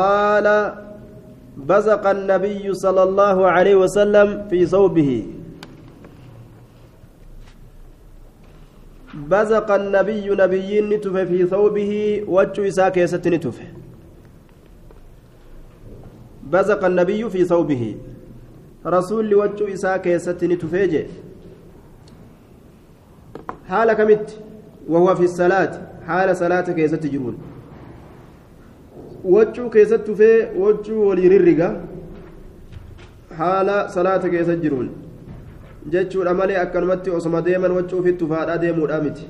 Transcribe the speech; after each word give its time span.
قال 0.00 0.46
بزق 1.56 2.06
النبي 2.06 2.74
صلى 2.74 3.02
الله 3.02 3.46
عليه 3.50 3.76
وسلم 3.76 4.48
في 4.50 4.66
ثوبه. 4.66 5.26
بزق 9.14 9.70
النبي 9.70 10.28
نبي 10.42 10.80
نتف 10.80 11.16
في 11.16 11.46
ثوبه 11.46 12.24
وجه 12.28 12.68
إساك 12.68 12.98
نتف 13.26 13.58
بزق 16.52 16.84
النبي 16.84 17.30
في 17.30 17.44
ثوبه. 17.44 17.96
رسول 18.86 19.34
وجه 19.34 19.74
إساك 19.74 20.08
نتفيج 20.44 21.06
حال 23.68 23.92
كمت 23.92 24.40
وهو 24.88 25.14
في 25.14 25.24
الصلاة. 25.24 25.72
حال 26.06 26.36
صلاة 26.36 26.60
كيست 26.60 27.06
جرون 27.06 27.55
waccuu 29.24 29.70
keessatti 29.70 30.06
tufee 30.10 30.48
waccuu 30.58 31.08
walii 31.08 31.28
rirriga 31.28 31.68
haala 33.38 33.88
salaata 33.88 34.28
keessa 34.28 34.56
jiruun 34.56 34.90
jechuudha 35.94 36.34
malee 36.34 36.56
akkanumatti 36.64 37.10
osoma 37.10 37.42
deeman 37.42 37.72
waccuu 37.78 37.98
ofitti 38.00 38.18
tufaadhaa 38.18 38.58
deemuudha 38.58 39.00
miti 39.00 39.28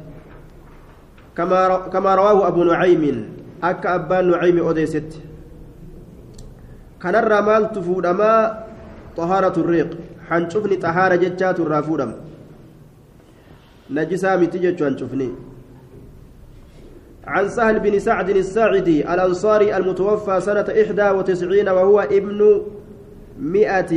kamaa 1.34 2.16
rawaahu 2.20 2.44
abu 2.44 2.64
nucaymiin 2.64 3.24
akka 3.70 3.92
abbaan 3.92 4.26
nucaymi 4.28 4.60
odeessetti 4.60 5.22
kanarraa 6.98 7.42
maaltu 7.48 7.82
fuudhamaa 7.88 8.40
xahaaratu 9.16 9.66
riiq 9.72 9.90
hancufni 10.28 10.76
xahaara 10.84 11.16
jechaatu 11.24 11.62
irraa 11.66 11.82
fuudhama 11.88 12.14
najisaa 13.98 14.36
miti 14.42 14.58
jechuu 14.64 14.84
hancufni 14.88 15.28
عن 17.26 17.48
سهل 17.48 17.80
بن 17.80 17.98
سعد 17.98 18.28
الساعدي 18.28 19.14
الأنصاري 19.14 19.76
المتوفى 19.76 20.40
سنة 20.40 20.66
إحدى 20.82 21.10
وتسعين 21.10 21.68
وهو 21.68 22.00
ابن 22.00 22.62
مئة 23.38 23.92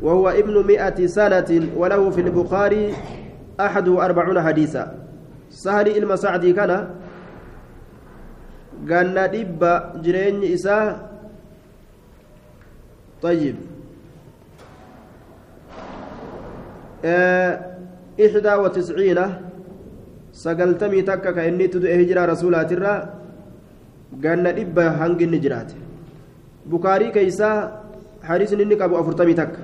وهو 0.00 0.28
ابن 0.28 0.66
مئة 0.66 1.06
سنة 1.06 1.68
وله 1.76 2.10
في 2.10 2.20
البخاري 2.20 2.94
أحد 3.60 3.88
وأربعون 3.88 4.42
حديثا. 4.42 4.94
سهل 5.50 5.96
المساعدي 5.96 6.52
كان 6.52 6.88
قالنا 8.90 9.26
دب 9.26 9.62
جرين 10.02 10.52
إساء 10.52 11.10
طيب. 13.22 13.56
إحدى 18.20 18.54
وتسعين 18.54 19.18
sagaltamii 20.42 21.04
takka 21.10 21.32
ka 21.36 21.46
inni 21.50 21.64
itti 21.68 21.82
du'e 21.82 21.96
hijiraa 22.00 22.26
rasuulaatirraa 22.32 22.98
ganna 24.24 24.52
dhibba 24.58 24.84
hangi 25.00 25.24
inni 25.28 25.42
jiraate 25.44 25.76
bukaarii 26.72 27.14
keeysaa 27.16 27.56
hadiisni 28.28 28.62
inni 28.66 28.76
qabu 28.82 28.98
afurtamii 29.00 29.38
takka 29.42 29.60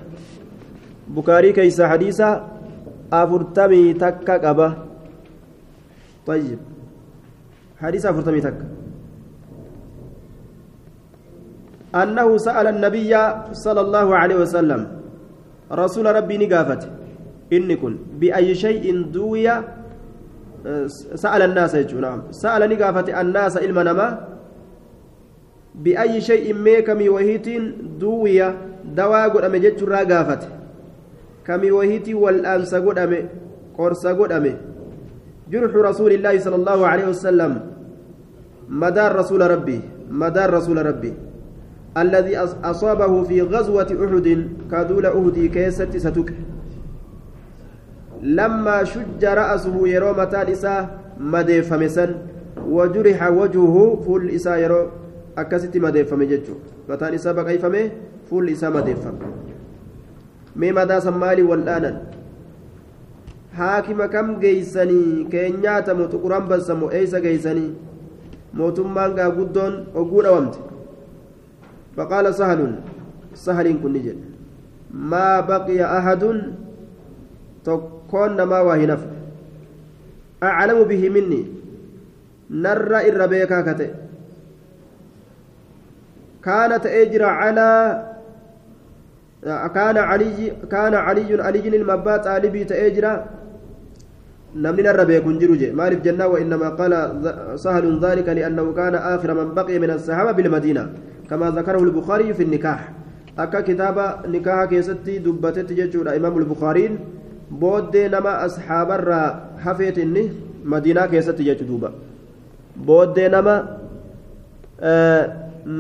bukaarii 1.19 1.53
keeysaa 1.59 1.93
hadiisa 1.93 2.29
afurtamii 3.23 3.87
takka 4.05 4.41
qaba 4.47 4.69
طيب 6.27 6.59
حديث 7.83 8.07
أفرتمي 8.07 8.41
تك 8.41 8.59
أنه 11.95 12.29
سأل 12.37 12.67
النبي 12.67 13.13
صلى 13.53 13.81
الله 13.81 14.09
عليه 14.17 14.37
وسلم 14.37 14.81
رسول 15.73 16.07
ربي 16.17 16.37
نقافت 16.47 16.83
إن 17.53 17.75
كن 17.75 17.95
بأي 18.21 18.55
شيء 18.55 18.85
دوي 19.11 19.47
سأل 21.15 21.43
الناس 21.43 21.75
نعم. 21.75 22.23
سأل 22.31 22.63
نقافة 22.71 23.21
الناس 23.21 23.57
إلما 23.57 23.83
نما 23.83 24.29
بأي 25.75 26.21
شيء 26.21 26.55
ميكمي 26.55 27.09
وهيت 27.09 27.49
دوية 27.99 28.49
دواء 28.95 29.29
قد 29.29 29.45
أمي 29.45 29.59
جتش 29.59 29.83
راقافة 29.83 30.39
كمي 31.47 31.71
وهيت 31.71 32.09
والأنس 32.15 32.75
قد 32.75 32.99
أمي 32.99 33.21
قرص 33.79 34.07
قد 34.07 34.33
أمي 34.33 34.55
جرح 35.51 35.75
رسول 35.75 36.13
الله 36.13 36.39
صلى 36.39 36.57
الله 36.57 36.87
عليه 36.87 37.07
وسلم. 37.09 37.53
مدار 38.69 39.17
رسول 39.17 39.51
ربي 39.51 39.81
مدار 40.11 40.55
رسول 40.55 40.87
ربي. 40.87 41.13
الذي 41.99 42.39
أصابه 42.65 43.23
في 43.23 43.43
غزوة 43.43 43.91
أحد 44.05 44.49
كادول 44.71 45.07
أهدي 45.07 45.49
كيست 45.49 45.97
ستك. 45.97 46.33
لما 48.23 48.85
شج 48.85 49.23
رأسه 49.25 49.89
يرو 49.89 50.13
متان 50.15 50.47
إساه 50.55 50.89
مديفم 51.21 51.83
سن 51.89 52.11
وجرح 52.69 53.19
وجهه 53.31 53.77
فول 54.07 54.31
إساه 54.31 54.57
يرو 54.57 54.81
أكست 55.39 55.77
مديفم 55.77 56.23
ججو 56.23 56.55
متان 56.89 57.15
إساه 57.15 57.33
بقيفمه 57.33 57.91
فول 58.31 58.49
إساه 58.49 58.71
مديفم 58.71 59.15
مي 60.57 60.73
مدى 60.73 61.01
سمالي 61.01 61.43
والآنا 61.43 61.93
haakima 63.59 64.09
kam 64.09 64.41
geeysanii 64.41 65.25
keenyaatamu 65.33 66.05
xuquran 66.13 66.45
bassamu 66.49 66.87
eeysa 66.99 67.21
geeysanii 67.21 67.71
mootummaan 68.61 69.13
gaa 69.19 69.31
guddoon 69.39 69.75
oguu 70.03 70.23
dhawamte 70.27 70.59
faqaala 71.97 72.33
sahalun 72.39 72.73
sahaliin 73.45 73.79
kun 73.83 73.93
ni 73.97 74.01
jedhe 74.07 74.25
maa 75.13 75.43
baqiya 75.51 75.91
ahadun 75.99 76.39
tokkoon 77.65 78.02
aclamu 80.51 80.85
bihi 80.91 81.09
minni 81.17 81.43
narra 82.51 82.99
irra 83.09 83.27
beekaa 83.33 83.63
ka 83.67 83.75
ta'e 83.81 83.91
kaana 86.47 86.83
ta'ee 86.87 87.05
jira 87.13 87.29
calaa 87.41 88.13
كان 89.43 89.99
علي 89.99 90.53
كان 90.71 90.95
علي 90.95 91.43
علي 91.43 91.67
المبا 91.77 92.17
طالبي 92.17 92.65
تأجرا 92.65 93.13
نمني 94.55 94.91
الربي 94.91 95.21
كنجرج 95.21 95.63
مالف 95.75 95.99
جنة 96.07 96.27
وإنما 96.27 96.69
قال 96.79 96.93
سهل 97.59 97.85
ذلك 98.05 98.29
لأنه 98.29 98.73
كان 98.73 98.95
آخر 98.95 99.35
من 99.35 99.55
بقي 99.55 99.79
من 99.79 99.91
الصحابة 99.91 100.33
بالمدينة. 100.33 100.83
كما 101.31 101.51
ذكره 101.51 101.83
البخاري 101.89 102.35
في 102.35 102.43
النكاح. 102.43 102.81
أكا 103.39 103.61
كتاب 103.61 103.97
نكاح 104.29 104.65
كيستي 104.71 105.19
دبتت 105.19 105.73
ججور 105.73 106.17
إمام 106.17 106.39
البخاري 106.39 106.99
booddee 107.61 108.09
nama 108.09 108.33
asxaabarraa 108.47 109.29
hafeetinni 109.65 110.23
madiinaa 110.75 111.09
keessatti 111.15 111.49
jechu 111.49 111.69
duuba 111.71 111.93
booddee 112.91 113.29
nama 113.37 113.57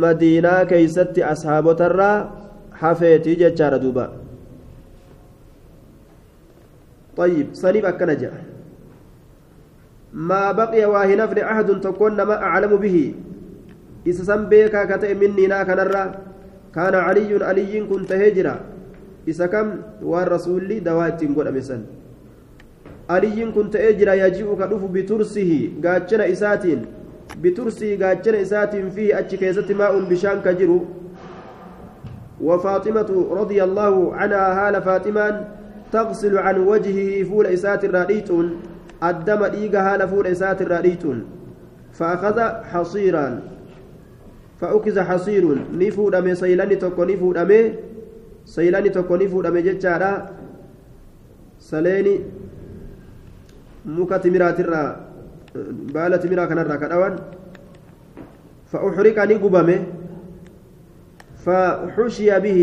madiinaa 0.04 0.64
keeysatti 0.72 1.28
ashaabotarraa 1.34 2.16
hafeetii 2.82 3.36
jechaadha 3.44 3.84
duuba 3.86 4.10
طيب 7.16 7.46
صليب 7.52 7.84
أكنا 7.84 8.30
ما 10.12 10.52
بقي 10.52 10.84
واهنفن 10.84 11.38
أحد 11.38 11.80
تكون 11.80 12.22
ما 12.22 12.36
أعلم 12.42 12.76
به 12.76 13.14
إذا 14.06 14.22
سنبيك 14.24 14.74
كتئ 14.90 15.14
مني 15.14 15.46
ناك 15.46 15.68
نرى 15.70 16.04
كان 16.74 16.94
علي 16.94 17.44
علي 17.44 17.80
كنت 17.90 18.12
هجرا 18.12 18.71
isa 19.26 19.48
kam 19.48 19.74
waan 20.02 20.28
rasuulli 20.28 20.80
dawaa 20.80 21.08
ittiin 21.08 21.34
godhame 21.34 21.62
san 21.62 21.84
aliyyiin 23.08 23.52
kun 23.52 23.70
ta'ee 23.70 23.92
jira 24.00 24.14
yaji'u 24.14 24.56
ka 24.56 24.66
dhufu 24.72 24.88
bitursihi 24.88 25.60
gaachana 25.84 26.26
isaatiin 26.34 26.86
bitursihi 27.44 27.96
gaachana 27.96 28.38
isaatiin 28.48 28.90
fihi 28.90 29.12
achi 29.20 29.38
keessatti 29.44 29.74
maa'uun 29.74 30.10
bishaan 30.14 30.42
ka 30.42 30.52
jiru 30.62 30.80
وفاطمة 32.42 33.10
رضي 33.30 33.62
الله 33.64 34.14
عنها 34.14 34.46
هال 34.68 34.82
فاطمان 34.82 35.44
تغسل 35.92 36.38
عن 36.38 36.56
وجهه 36.66 37.24
فول 37.24 37.46
إسات 37.46 37.84
الراديتون 37.84 38.46
الدم 39.02 39.42
إيجا 39.42 39.80
هال 39.80 40.08
فول 40.08 40.26
إسات 40.26 40.62
الراديتون 40.62 41.24
فأخذ 41.92 42.38
حصيرا 42.72 43.40
فأكز 44.60 44.98
حصير 44.98 45.58
نفود 45.74 46.14
أمي 46.14 46.34
سيلاني 46.34 46.76
تكو 46.76 47.04
نفود 47.04 47.36
أمي 47.36 47.60
saylaani 48.44 48.90
tokko 48.90 49.16
ni 49.16 49.28
fuudhame 49.28 49.62
jechaadha 49.62 50.12
saleeni 51.70 52.14
muka 53.84 54.18
timiraatirraa 54.18 54.88
baala 55.94 56.18
timiraa 56.18 56.46
kanarraa 56.52 56.78
ka 56.84 56.88
dhawan 56.94 57.18
fa'uxriqa 58.72 59.26
ni 59.26 59.42
gubame 59.46 59.76
فحشي 61.44 62.30
به 62.40 62.60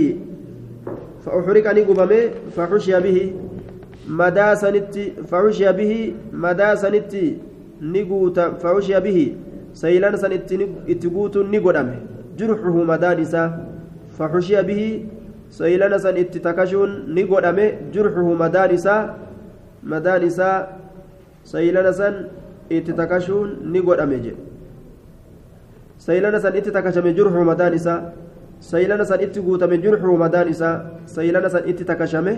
فأحرق 1.25 1.65
نقبمه 1.77 2.21
فحشي 2.55 2.99
به 2.99 3.33
مدى 4.07 4.55
سنتي 4.55 5.03
فحشي 5.31 5.71
به 5.79 5.93
مدى 6.33 6.75
سنتي 6.75 7.37
نقوت 7.81 8.39
فحشي 8.39 8.99
به 8.99 9.19
سيلان 9.73 10.15
سنتي 10.17 10.55
اتقوت 10.89 11.35
نقدمه 11.37 11.97
جرحه 12.37 12.75
مدى 12.91 13.09
نسا 13.21 13.43
فحشي 14.17 14.61
به 14.63 14.81
saylana 15.57 15.99
san 15.99 16.17
itti 16.17 16.39
takashuun 16.39 16.91
ni 17.15 17.23
godhame 17.23 17.65
jurxuhu 17.93 18.35
madaan 18.41 18.71
isaa 18.77 19.15
madaan 19.83 20.23
isaa 20.23 20.67
saylana 21.51 21.93
san 21.93 22.15
itti 22.69 22.93
takashuun 22.93 23.49
ni 23.71 23.81
godhame 23.81 24.17
jedhe 24.25 24.41
saylana 26.05 26.39
san 26.39 26.55
itti 26.55 26.71
takashame 26.71 27.13
jurxu 27.17 27.43
madaan 27.51 27.73
isaa 27.79 27.99
saylana 28.71 29.05
san 29.05 29.21
itti 29.25 29.39
guutame 29.41 29.77
jurxu 29.83 30.17
madaan 30.23 30.49
isaa 30.49 30.75
saylana 31.15 31.49
san 31.49 31.63
itti 31.71 31.83
takashame 31.91 32.33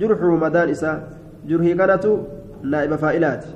jurxu 0.00 0.36
madaan 0.44 0.68
isaa 0.74 0.96
jurhii 1.48 1.76
kanatu 1.82 2.12
naa'iba 2.62 2.98
faa'ilaati 3.04 3.48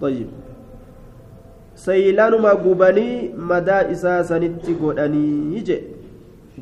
طيب 0.00 0.26
saylaanuma 1.86 2.54
gubanii 2.64 3.30
madaa 3.50 3.82
isaa 3.94 4.20
sanitti 4.30 4.74
godhanii 4.82 5.62
je 5.68 5.76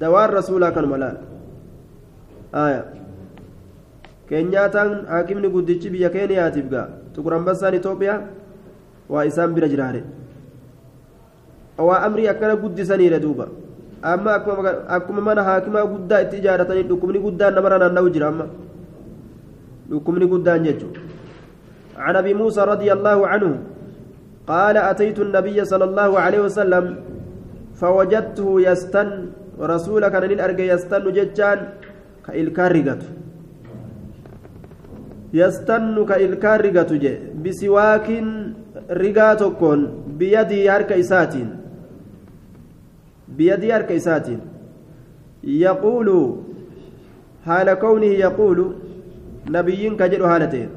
dawaan 0.02 0.30
rasuulaa 0.38 0.72
kanuma 0.76 0.96
laala 1.02 1.20
aya 2.64 2.82
keenyaataan 4.28 4.90
haakimni 5.12 5.48
guddichi 5.54 5.90
biyya 5.94 6.10
keeniyaatiif 6.16 6.66
gaa 6.74 6.86
tukurambassaan 7.14 7.74
itoophiyaa 7.80 8.18
waa 9.14 9.24
isaan 9.30 9.54
bira 9.56 9.68
jiraare 9.74 10.02
waa 11.88 12.00
amrii 12.08 12.28
akkana 12.34 12.56
guddisaniire 12.64 13.20
duuba 13.24 13.46
amma 14.12 14.34
akkuma 14.96 15.20
mana 15.28 15.42
haakimaa 15.48 15.86
guddaa 15.92 16.20
itti 16.26 16.36
ijaaratanii 16.42 16.84
dhukkubni 16.90 17.18
guddaan 17.26 17.54
namarra 17.58 17.78
naanna'u 17.82 18.10
jira 18.16 18.28
amma 18.32 18.46
dhukkubni 19.90 20.26
guddaan 20.34 20.64
jechuudha 20.70 21.00
عن 22.04 22.16
ابي 22.16 22.32
موسى 22.40 22.60
رضي 22.72 22.88
الله 22.96 23.18
عنه 23.32 23.50
قال 24.52 24.76
أتيت 24.76 25.18
النبي 25.26 25.58
صلى 25.64 25.84
الله 25.84 26.10
عليه 26.24 26.40
وسلم 26.46 26.84
فوجدته 27.80 28.48
يستن 28.68 29.08
رسولك 29.72 30.14
ان 30.14 30.40
ارجى 30.46 30.64
يستن 30.72 31.04
ججان 31.16 31.58
كالكارغت 32.26 33.02
يستن 35.40 35.96
كالكارغت 36.10 36.90
بسواك 37.44 38.08
رغاتكون 39.02 39.80
بيدي 40.18 40.70
هرك 40.70 40.90
بيدي 43.38 43.68
هرك 43.74 43.90
يقول 45.44 46.08
حال 47.46 47.68
كونه 47.74 48.12
يقول 48.26 48.58
نبي 49.56 49.82
كجر 50.00 50.22
حالتين. 50.28 50.68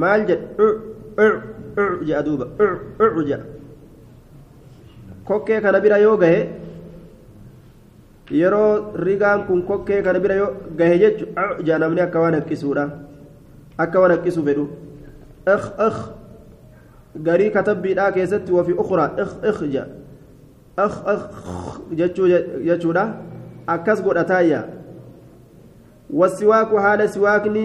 maal 0.00 0.24
jedhu 0.28 0.66
jedha 1.76 2.22
duuba 2.22 2.46
jedha 3.26 3.44
kokkee 5.24 5.60
kana 5.60 5.80
bira 5.80 5.98
yoo 5.98 6.16
gahe 6.16 6.48
yeroo 8.30 8.92
rigaan 8.94 9.46
kun 9.46 9.62
kokkee 9.62 10.02
kana 10.02 10.20
bira 10.20 10.34
yoo 10.34 10.50
gahe 10.76 10.98
jechu 10.98 11.26
jedha 11.64 11.78
namni 11.78 12.00
akka 12.00 12.20
waan 12.20 12.34
haqqisuudha 12.34 12.88
akka 13.78 14.00
waan 14.00 14.16
haqqisuu 14.16 14.44
fedhu 14.44 14.68
ik 15.54 15.64
ik 15.88 15.98
garii 17.24 17.50
katabbiidhaa 17.50 18.12
keessatti 18.12 18.52
wafi 18.52 18.72
ukraa 18.72 19.10
ik 19.24 19.30
ik 19.50 19.60
jedha 19.72 19.86
ik 20.84 20.94
ik 21.90 22.16
jechuudha 22.66 23.04
akkas 23.66 24.02
godhataayya 24.02 24.64
wasiwaaku 26.10 26.76
haala 26.76 27.08
siwaakni 27.08 27.64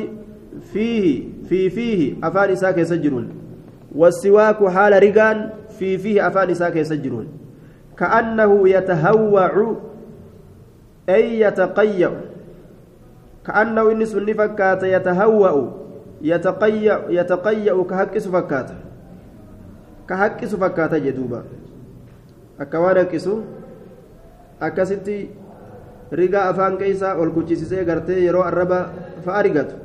fiihi 0.74 1.38
في 1.50 1.70
فيه 1.70 2.16
أفان 2.24 2.50
إساك 2.50 2.78
يسجرون 2.78 3.30
والسواك 3.98 4.62
حال 4.68 4.94
رقان 5.04 5.50
في 5.80 5.98
فيه 5.98 6.28
أفان 6.28 6.50
إساك 6.50 6.76
يسجرون 6.76 7.28
كأنه 7.98 8.70
يتهوع 8.70 9.76
أي 11.10 11.40
يتقيأ. 11.40 12.12
كأنه 13.46 13.92
إن 13.92 14.06
سن 14.06 14.34
فكات 14.34 14.84
يتهوأ 14.84 15.54
يتقيأ 16.22 16.96
يتقيأ 17.10 17.84
كهكس 17.90 18.28
فكات 18.28 18.70
كهكس 20.10 20.56
فكات 20.56 20.94
جدوبا. 20.96 21.44
أكوان 22.60 23.04
كسو 23.04 23.42
أكستي 24.62 25.30
keeysaa 26.78 27.16
ol 27.20 27.32
kuchisiisee 27.32 27.84
gartee 27.86 28.24
yeroo 28.26 28.44
arraba 28.44 28.78
fa'a 29.26 29.42
rigatu 29.44 29.76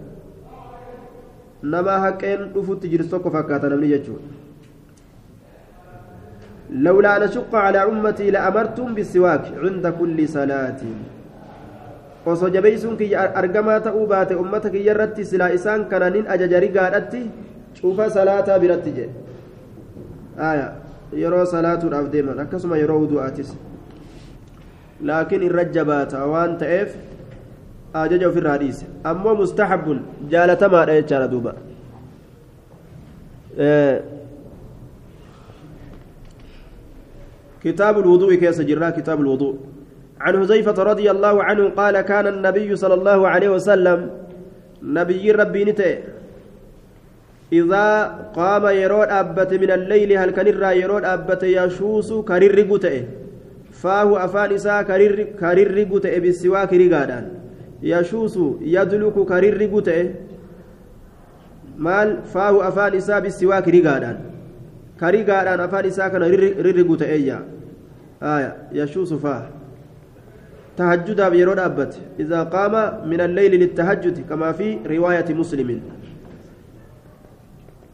nama 1.62 1.98
haqeen 2.04 2.48
dhufutti 2.54 2.88
jiru 2.92 3.04
tokko 3.14 3.30
fakkaata 3.30 3.68
namni 3.74 3.88
jechuudha 3.96 4.40
لولا 6.72 7.16
أن 7.16 7.22
أشق 7.22 7.54
على 7.54 7.84
أمتي 7.84 8.30
لأمرتم 8.30 8.94
بالسواك 8.94 9.44
عند 9.62 9.86
كل 10.00 10.28
صلاة 10.28 10.80
osoo 12.26 12.48
jabeeysuun 12.54 12.96
kiyya 12.96 13.34
argamaa 13.34 13.80
ta'uu 13.80 14.06
baate 14.06 14.34
ummata 14.38 14.70
kiyya 14.70 14.94
irratti 14.94 15.24
silaa 15.24 15.48
isaan 15.50 15.84
kananiin 15.90 16.28
ajaja 16.34 16.60
rigaadhatti 16.64 17.22
cufa 17.80 18.06
salaataa 18.16 18.58
biratti 18.62 18.92
jedhe 18.98 19.10
yeroo 21.22 21.46
salaatuudhaaf 21.54 22.06
deeman 22.12 22.38
akkasuma 22.44 22.78
yeroo 22.82 22.98
wudu'aatis 23.04 23.50
laakiin 25.10 25.42
irra 25.48 25.64
jabaata 25.78 26.22
waan 26.34 26.54
ta'eef 26.62 26.94
ajaja 27.94 28.28
ofirraa 28.28 28.58
dhiise 28.58 28.86
ammoo 29.04 29.34
mustaxabbun 29.42 29.98
jaalatamaadha 30.32 30.92
jechaadha 31.00 31.28
duuba 31.28 31.54
كتاب 37.62 37.98
الوضوء 37.98 38.34
كيس 38.34 38.60
جرا 38.60 38.90
كتاب 38.90 39.20
الوضوء. 39.20 39.54
عن 40.20 40.32
حذيفة 40.40 40.82
رضي 40.82 41.10
الله 41.10 41.44
عنه 41.44 41.68
قال 41.68 42.00
كان 42.00 42.26
النبي 42.26 42.76
صلى 42.76 42.94
الله 42.94 43.28
عليه 43.28 43.48
وسلم 43.48 44.10
نبي 44.82 45.32
ربي 45.32 45.64
نتئ. 45.64 45.98
إذا 47.52 47.86
قام 48.34 48.66
يرود 48.66 49.08
أبت 49.08 49.54
من 49.54 49.70
الليل 49.70 50.10
هل 50.18 50.30
كان 50.30 50.46
يرود 50.76 51.04
أبت 51.04 51.42
يشوس 51.42 52.12
كرر 52.12 52.58
قتئ 52.70 53.02
فاه 53.72 54.24
أفان 54.24 54.50
كرر 55.40 55.78
بالسواك 56.22 56.72
رقادان 56.72 57.24
يشوس 57.82 58.38
يدلك 58.60 59.16
كرر 59.28 59.60
قتئ 59.74 60.10
مال 61.78 62.22
فاه 62.22 62.68
أفان 62.68 62.94
إساء 62.94 63.20
بالسواك 63.20 63.68
رقادان. 63.68 64.16
كرقادان 65.00 65.60
أفان 65.60 65.84
إساء 65.86 66.08
كان 66.08 66.22
رر 66.66 66.78
قتئ 66.90 67.10
آية. 68.22 68.56
يشوس 68.72 69.12
فاه. 69.14 69.46
تهجد 70.76 71.20
بيرود 71.30 71.58
أبت. 71.58 72.00
إذا 72.20 72.42
قام 72.42 72.74
من 73.08 73.20
الليل 73.20 73.52
للتهجد 73.60 74.28
كما 74.28 74.52
في 74.52 74.78
رواية 74.86 75.34
مسلم. 75.34 75.80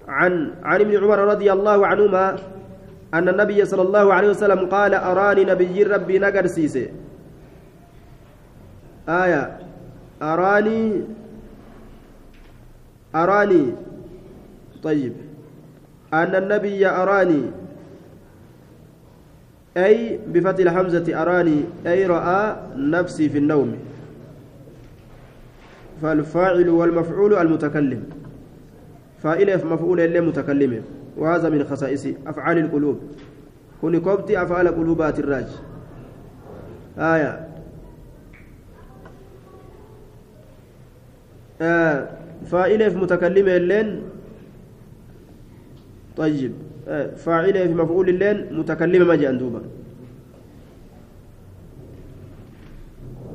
عن 0.09 0.51
عن 0.63 0.81
ابن 0.81 0.97
عمر 1.05 1.19
رضي 1.19 1.53
الله 1.53 1.87
عنهما 1.87 2.37
أن 3.15 3.29
النبي 3.29 3.65
صلى 3.65 3.83
الله 3.83 4.15
عليه 4.15 4.29
وسلم 4.29 4.67
قال 4.67 4.95
أراني 4.95 5.45
نبي 5.45 5.83
ربي 5.83 6.19
نقر 6.19 6.47
سيسي. 6.47 6.89
آية. 9.09 9.59
أراني 10.23 11.03
أراني 13.15 13.73
طيب. 14.83 15.13
أن 16.15 16.35
النبي 16.35 16.87
أراني. 16.87 17.43
أي 19.77 20.19
بفتح 20.29 20.59
الحمزة 20.59 21.23
أراني. 21.23 21.65
أي 21.87 22.07
رأى 22.07 22.57
نفسي 22.77 23.29
في 23.29 23.39
النوم. 23.39 23.77
فالفاعل 26.03 26.69
والمفعول 26.69 27.35
المتكلم. 27.35 28.03
فاعل 29.23 29.67
مفعول 29.67 30.01
إلا 30.01 30.21
متكلم 30.21 30.83
وهذا 31.17 31.49
من 31.49 31.65
خصائص 31.65 32.07
أفعال 32.27 32.59
القلوب. 32.59 33.01
كن 33.83 33.99
كبتي 34.01 34.43
أفعال 34.43 34.69
قلوبات 34.69 35.19
الراج. 35.19 35.47
آية. 36.99 37.48
آه 41.63 42.09
فاعل 42.51 42.97
متكلم 42.97 43.47
اللين 43.49 43.89
طيب 46.17 46.53
فاعل 47.17 47.53
في 47.69 47.75
مفعول 47.75 48.09
اللين 48.09 48.59
متكلم 48.59 49.09
ما 49.09 49.15
جاء 49.17 49.33
دوبا 49.35 49.63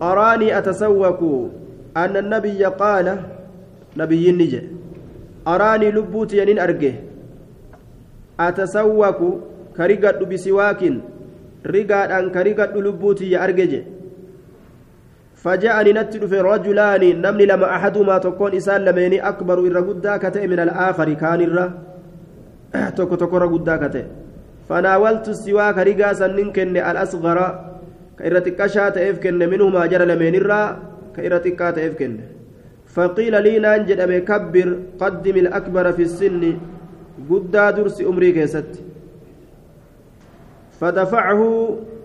أراني 0.02 0.58
أتسوق 0.58 1.20
أن 1.98 2.18
النبي 2.18 2.66
قال 2.66 3.08
نبي 3.98 4.32
نجي 4.32 4.62
أراني 5.48 5.92
لبوت 5.92 6.34
ينين 6.34 6.60
أرجه. 6.60 6.94
أتسوق 8.40 9.20
كريقة 9.78 10.20
بسواك 10.26 10.82
ريقة 11.66 12.20
أن 12.20 12.30
كريقة 12.32 12.74
لبوت 12.82 13.22
يأرجه. 13.22 13.84
فجاءني 15.44 15.94
في 16.32 16.38
رجلان 16.40 17.04
نمني 17.22 17.46
لما 17.46 17.76
أحدهما 17.76 18.18
تكون 18.18 18.56
إسان 18.56 18.82
لميني 18.86 19.20
أكبر 19.20 19.60
إرى 19.60 19.82
قدا 19.88 20.18
من 20.48 20.60
الآخر 20.60 21.08
كان 21.14 21.42
ka 25.76 25.84
rigaa 25.84 26.16
sannin 26.16 26.50
kenne 26.56 26.80
al-asgara 26.80 27.48
ka 28.18 28.24
irra 28.24 28.40
xiqqashaa 28.46 28.96
ta'eef 28.96 29.20
kenne 29.20 29.46
minhumaa 29.52 29.88
jara 29.92 30.08
lameenirraa 30.08 30.68
ka 31.16 31.20
irra 31.28 31.44
xiqqaa 31.44 31.76
ta'eef 31.76 31.94
kenne 32.00 32.24
faqiila 32.96 33.44
lii 33.44 33.60
naan 33.60 33.86
jedhame 33.90 34.24
kabbir 34.30 34.96
qaddimi 35.02 35.44
al-akbara 35.46 35.92
fi 35.98 36.08
sinni 36.08 36.52
guddaa 37.30 37.70
dursi 37.76 38.08
umrii 38.08 38.34
keessatti 38.40 38.80
فدفعه 40.84 41.42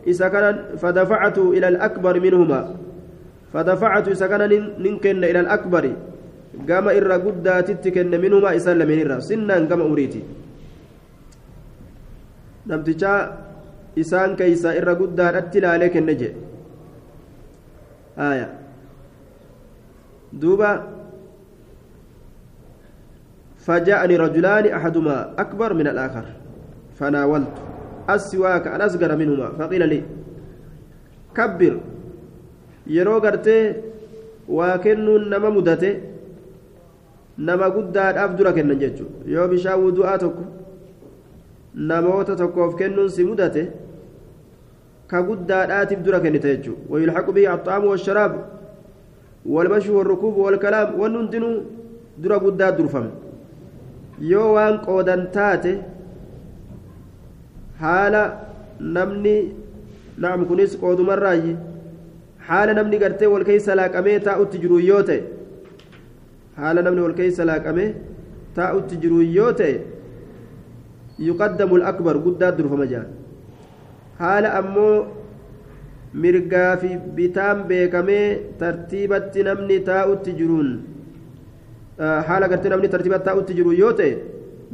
إذا 0.07 0.29
كان 0.29 0.57
إلى 1.57 1.69
الأكبر 1.69 2.21
منهما 2.21 2.61
فدفعت 3.53 4.07
كان 4.09 4.43
ننكن 4.79 5.25
إلى 5.25 5.41
الأكبر. 5.41 5.85
قام 6.69 6.87
إرى 6.89 7.17
قد 7.25 7.47
تتكن 7.65 8.11
منهما 8.11 8.57
إسال 8.57 8.81
من 8.89 8.99
إرى 9.05 9.21
سنا 9.21 9.57
قام 9.69 9.81
أريتي 9.81 10.23
نمتجا 12.67 13.13
إسان 13.99 14.37
كيسا 14.37 14.71
إرى 14.79 14.93
قد 15.01 15.21
أتلا 15.21 15.69
عليك 15.71 15.97
النجي. 15.97 16.31
آية. 18.19 18.49
دوبا. 20.33 20.73
فجاءني 23.65 24.17
رجلان 24.17 24.65
أحدهما 24.67 25.17
أكبر 25.39 25.71
من 25.75 25.87
الآخر. 25.87 26.25
فناولت. 26.99 27.55
السواك 28.11 28.67
الأصغر 28.67 29.17
منهما. 29.17 29.49
فقيل 29.59 29.83
لي 29.89 30.01
كبر. 31.37 31.75
Yeroo 32.97 33.21
gartee 33.25 33.63
waa 34.59 34.79
kennuun 34.85 35.29
nama 35.33 35.51
mudate 35.57 35.91
nama 37.49 37.67
guddaadhaaf 37.77 38.37
dura 38.39 38.53
kennan 38.57 38.79
jechuudha 38.83 39.31
yoo 39.35 39.49
bishaan 39.53 39.81
wudu'aa 39.85 40.19
tokko 40.25 40.45
namoota 41.91 42.37
tokkoof 42.41 42.73
kennuun 42.81 43.11
si 43.17 43.25
mudate 43.31 43.63
ka 45.11 45.23
guddaadhaatiif 45.29 46.01
dura 46.07 46.21
kennite 46.25 46.49
jechuudha 46.55 46.83
wayilhaqu 46.95 47.33
bihi 47.37 47.47
axxaamu 47.55 47.91
washaraabu 47.93 48.39
walbashuu 49.55 49.97
warrukuubu 49.99 50.41
walkalaam 50.47 50.99
wanni 51.01 51.19
hundinuu 51.21 51.55
dura 52.23 52.39
guddaa 52.45 52.73
durfama 52.79 53.11
yoo 54.33 54.49
waan 54.57 54.77
qoodan 54.89 55.23
taate 55.37 55.73
haala 57.81 58.23
namni 58.97 59.35
naam 60.25 60.41
kunis 60.51 60.73
qoodumarraayi 60.83 61.57
haala 62.49 62.73
namni 62.79 62.99
gartee 63.03 63.29
wal 63.35 63.45
keessa 63.49 63.75
laaqamee 63.81 64.17
taa'utti 64.29 64.59
jiru 64.63 64.79
yoo 64.89 65.03
ta'e 65.11 65.21
haala 66.61 66.83
namni 66.87 67.03
wal 67.07 67.15
keessa 67.21 67.45
laaqamee 67.51 67.89
taa'utti 68.59 68.97
jiru 69.03 69.21
yoo 69.37 69.53
ta'e 69.61 69.75
yuqaddamu 71.29 71.75
al-akbar 71.81 72.17
guddaa 72.27 72.53
durfama 72.59 72.87
jaan 72.93 73.07
haala 74.23 74.49
ammoo 74.61 74.97
mirgaa 76.25 76.73
fi 76.83 76.91
bitaan 77.21 77.59
beekamee 77.71 78.27
tartiibatti 78.65 79.43
namni 79.51 79.79
taa'utti 79.91 80.33
jiruun 80.41 80.71
haala 82.29 82.47
gartee 82.55 82.71
namni 82.75 82.89
tartiibatti 82.97 83.27
taa'utti 83.31 83.53
jiru 83.61 83.73
yoo 83.83 83.93
ta'e 84.03 84.13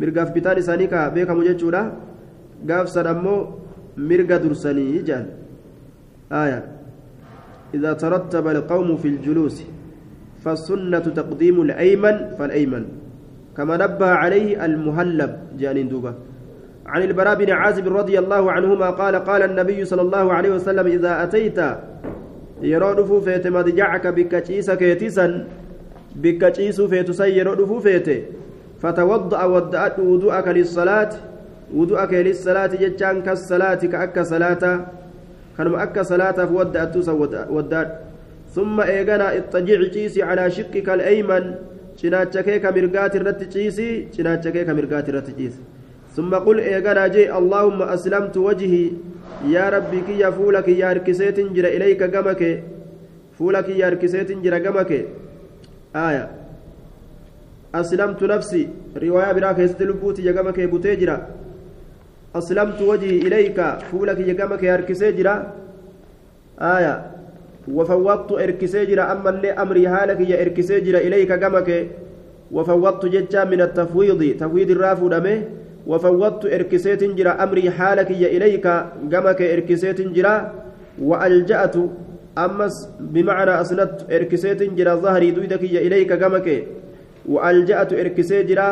mirgaaf 0.02 0.30
bitaan 0.36 0.58
isaanii 0.62 0.88
kaa 0.92 1.10
beekamu 1.14 1.42
jechuudha. 1.50 1.82
Gaafsan 2.68 3.06
ammoo 3.06 3.38
mirga 3.96 4.36
dursanii 4.42 5.02
jaan 5.08 5.26
aayaa 6.30 6.62
إذا 7.74 7.92
ترتب 7.92 8.48
القوم 8.48 8.96
في 8.96 9.08
الجلوس 9.08 9.56
فالسنة 10.44 10.98
تقديم 10.98 11.56
الأيمن 11.62 12.16
فالأيمن. 12.38 12.84
كما 13.56 13.74
نبه 13.76 14.06
عليه 14.06 14.64
المهلب 14.64 15.32
جانين 15.58 15.88
دوبة. 15.88 16.14
عن 16.86 17.02
البراء 17.02 17.34
بن 17.34 17.50
عازب 17.50 17.96
رضي 17.96 18.18
الله 18.18 18.52
عنهما 18.52 18.90
قال 18.90 19.14
قال 19.16 19.42
النبي 19.42 19.84
صلى 19.84 20.02
الله 20.02 20.32
عليه 20.32 20.50
وسلم 20.50 20.86
إذا 20.86 21.22
أتيت 21.22 21.58
يرادف 22.62 23.12
فيت 23.24 23.46
مضجعك 23.46 24.06
بكتشيس 24.06 24.70
كيتسا 24.70 25.26
بكتشيس 26.16 26.80
فيتسا 26.80 27.26
يرادف 27.26 27.72
فيت 27.72 28.08
فتوضأ 28.80 29.44
ودأت 29.44 29.98
وضوءك 29.98 30.48
للصلاة 30.48 31.12
وضوءك 31.74 32.12
للصلاة 32.14 32.66
جتشان 32.66 33.22
كالصلاة 33.22 33.74
كأك 33.74 34.16
صلاة. 34.22 34.86
كانوا 35.58 35.82
أكا 35.82 36.02
صلاة 36.02 36.44
فودأت 36.44 36.96
ودات 37.50 37.90
ثم 38.54 38.80
إيغانا 38.80 39.36
اضطجع 39.36 39.88
تشيسي 39.88 40.22
على 40.22 40.50
شقك 40.50 40.88
الأيمن. 40.88 41.54
شناتشكيك 41.96 42.64
مرقات 42.66 43.16
الرت 43.16 43.42
تشيسي 43.42 44.08
شناتشكيك 44.16 44.68
مرقات 44.70 45.08
الرت 45.08 45.30
تشيسي. 45.30 45.62
ثم 46.16 46.34
قل 46.34 46.58
إيغانا 46.60 47.06
جي 47.06 47.32
اللهم 47.38 47.82
أسلمت 47.82 48.36
وجهي. 48.36 48.90
يا 49.54 49.68
ربي 49.68 50.00
كي 50.06 50.32
فولك 50.32 50.68
يا 50.68 50.92
ركسيت 50.92 51.38
جرى 51.40 51.76
إليك 51.76 52.02
قمك 52.02 52.62
فولك 53.38 53.68
يا 53.68 53.88
ركسيت 53.88 54.30
جرى 54.44 54.58
قمك 54.66 54.90
آية. 55.96 56.30
أسلمت 57.74 58.22
نفسي. 58.22 58.68
رواية 59.02 59.32
براك 59.32 59.58
يستلبوتي 59.58 60.22
يا 60.26 60.32
قمك 60.32 60.60
بوتيجرا 60.60 61.16
أسلمت 62.36 62.82
وجهي 62.82 63.18
إليك. 63.26 63.60
فولك 63.90 64.18
يقامك 64.20 64.62
يركسي 64.62 65.12
جرا. 65.12 65.52
آية. 66.60 66.94
وفوضت 67.68 68.32
إركسي 68.32 68.86
جرا. 68.86 69.12
أما 69.12 69.30
اللي 69.30 69.50
أمري 69.52 69.88
حالك 69.88 70.20
يا 70.30 70.42
إركسي 70.42 70.80
جرا. 70.80 70.98
إليك 70.98 71.32
قامك. 71.32 71.86
وفوضت 72.52 73.06
ججا 73.06 73.44
من 73.44 73.60
التفويض. 73.60 74.36
تفويض 74.40 74.70
الرافو 74.70 75.08
دمه. 75.08 75.42
وفوضت 75.86 76.46
إركسيت 76.46 77.04
جرا 77.04 77.42
أمري 77.44 77.70
حالك 77.70 78.10
يا 78.10 78.28
إليك 78.36 78.66
قامك 79.12 79.42
إركسيت 79.42 80.00
جرا 80.00 80.52
وألجأت. 80.98 81.76
أمس 82.38 82.88
بمعنى 83.00 83.60
أسندت 83.60 84.12
إركسيت 84.12 84.62
جرا 84.62 84.94
ظهري 84.94 85.30
دويدك 85.30 85.62
يا 85.62 85.80
إليك 85.80 86.12
قامك. 86.12 86.48
وألجأت 87.28 87.92
إركسي 87.92 88.42
جرا. 88.42 88.68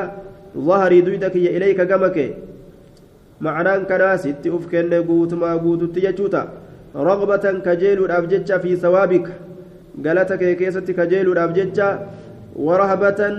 ظهري 0.57 1.01
دويدك 1.01 1.37
يا 1.37 1.51
إليك 1.57 1.81
قامك. 1.81 2.19
Kanaas 3.43 4.25
itti 4.27 4.51
uf 4.51 4.69
kenne 4.69 5.03
guutumaa 5.03 5.57
guututti 5.59 6.01
jechuuta 6.01 6.47
raqbatan 6.95 7.63
kajeeluudhaaf 7.63 8.29
jecha 8.29 8.59
fi 8.59 8.77
sawaabika 8.77 9.33
galata 10.03 10.39
kee 10.39 10.55
keessatti 10.55 10.95
kajeeluudhaaf 10.95 11.53
jecha 11.55 11.89
warahbatan 12.57 13.37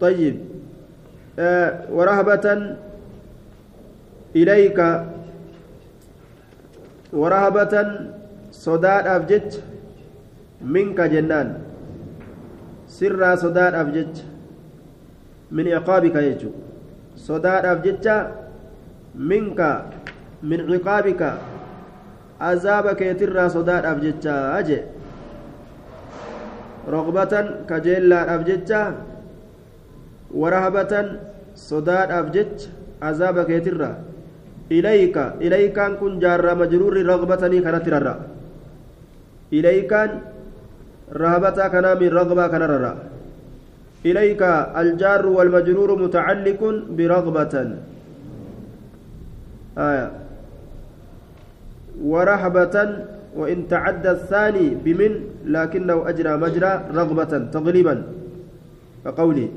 طيب 0.00 0.36
آه 1.38 1.92
ورهبة 1.92 2.46
إليك 4.36 4.78
ورهبة 7.12 7.74
صداد 8.52 9.06
أفجج 9.06 9.48
منك 10.64 11.00
جنان 11.00 11.48
سر 12.88 13.36
صداد 13.36 13.74
أفجج 13.74 14.14
من 15.52 15.68
عقابك 15.68 16.16
يجو 16.16 16.50
صداد 17.16 17.64
أفجج 17.64 18.06
منك 19.14 19.60
من 20.42 20.60
عقابك. 20.72 21.22
عذابك 22.40 23.00
يترى 23.00 23.44
صداد 23.48 23.84
أفججا 23.84 24.58
أجي. 24.58 24.80
رغبة 26.88 27.34
كجيلا 27.68 28.20
أفججا 28.34 28.82
ورهبة 30.34 30.92
صداد 31.56 32.08
أفجج 32.10 32.54
عذابك 33.02 33.48
يترى. 33.50 33.92
إليك 34.70 35.16
إليك 35.44 35.78
كن 36.00 36.12
جار 36.22 36.54
مجرور 36.54 36.94
رغبتني 37.06 37.58
كانت 37.60 37.82
ترى 37.86 38.14
إليك 39.52 39.92
رهبة 41.10 41.58
كان 41.72 41.86
من 42.00 42.08
رغبة 42.08 42.44
كان 42.46 42.62
رأى 42.62 42.94
إليك 44.06 44.42
الجار 44.82 45.26
والمجرور 45.26 45.90
متعلق 46.02 46.60
برغبة. 46.96 47.54
آية. 49.80 50.06
ورهبة 52.04 52.76
وإن 53.36 53.58
تعدى 53.68 54.10
الثاني 54.10 54.66
بمن 54.84 55.12
لكنه 55.44 55.96
أجرى 56.08 56.32
مجرى 56.36 56.72
رغبة 56.94 57.32
تغليبا. 57.52 57.94
كقولي. 59.04 59.48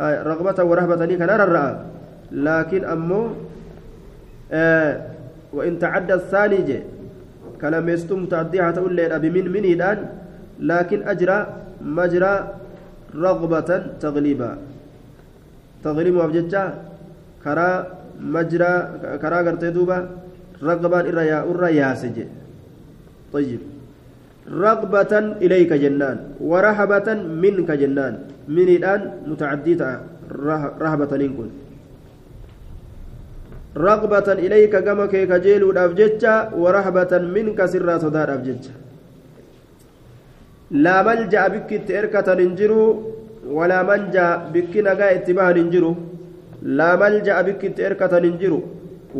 آية 0.00 0.22
رغبة 0.22 0.58
ورهبة 0.64 1.02
كان 1.06 1.30
الرأى 1.30 1.72
لكن 2.32 2.84
أمو 2.84 3.22
آه 4.52 4.92
وإن 5.52 5.78
تعدى 5.78 6.14
الثاني 6.14 6.58
جي. 6.68 6.78
كلام 7.60 7.88
يستم 7.88 8.26
تعديها 8.26 8.70
تقول 8.76 8.92
لي 8.94 9.08
بمن 9.08 9.46
من 9.48 9.64
الآن. 9.64 9.98
لكن 10.60 11.08
أجرى 11.08 11.38
مجرى 11.80 12.34
رغبة 13.14 13.70
تغليبا. 14.00 14.50
تغليب 15.84 16.14
وبجتة 16.16 16.64
كرا 17.44 18.03
مجرى 18.20 18.72
كرا 19.22 19.38
قرتي 19.46 19.70
دوبا 19.70 19.98
رغبان 20.62 21.04
إرى 21.10 21.32
إرى 21.50 21.68
ياسج 21.76 22.16
طيب. 23.32 23.60
رغبة 24.44 25.12
إليك 25.44 25.72
جنان 25.72 26.16
ورهبة 26.40 27.08
منك 27.42 27.70
جنان. 27.82 28.14
من 28.48 28.68
الآن 28.76 29.00
متعدية 29.26 30.00
رهبة 30.84 31.12
لنكن 31.16 31.48
رغبة 33.76 34.28
إليك 34.44 34.74
كما 34.76 35.06
كي 35.06 35.26
كجيل 35.26 35.62
الأفجتة 35.70 36.54
ورهبة 36.60 37.12
منك 37.18 37.58
سر 37.72 37.88
صدار 37.98 38.28
أفجتة 38.34 38.70
لا 40.84 40.96
ملجأ 41.02 41.48
بك 41.48 41.70
تركة 41.88 42.28
ننجرو 42.34 42.84
ولا 43.56 43.82
منجا 43.88 44.26
بك 44.54 44.72
نجا 44.86 45.06
اتباه 45.16 45.52
ننجرو 45.56 45.92
laa 46.64 46.96
malja'a 46.96 47.42
bikki 47.48 47.66
itti 47.70 47.82
erkatan 47.88 48.24
hin 48.28 48.36
jiru 48.42 48.58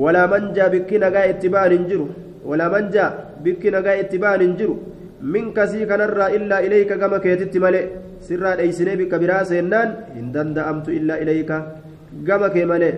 walaa 0.02 0.26
manjaa 0.32 0.68
bikki 0.74 0.98
nagaa 1.04 1.26
itti 1.32 1.48
ba'an 1.54 1.72
hin 1.76 1.84
jiru 1.90 2.06
walaa 2.50 2.70
manjaa 2.74 3.10
bikki 3.44 3.70
nagaa 3.76 3.96
itti 4.02 4.18
ba'an 4.24 4.40
hin 4.46 4.54
jiru 4.60 4.76
minkasii 5.34 5.86
kanarraa 5.90 6.30
illaa 6.36 6.62
ilayka 6.66 6.96
gama 7.02 7.18
keetitti 7.24 7.60
malee 7.64 7.84
sirraa 8.26 8.56
dheeysinee 8.60 8.96
bikka 9.00 9.18
biraa 9.22 9.44
seennaan 9.50 9.92
hin 10.16 10.32
danda'amtu 10.34 10.96
illaa 10.98 11.20
ilayka 11.24 11.60
gama 12.28 12.48
kee 12.54 12.66
malee 12.72 12.94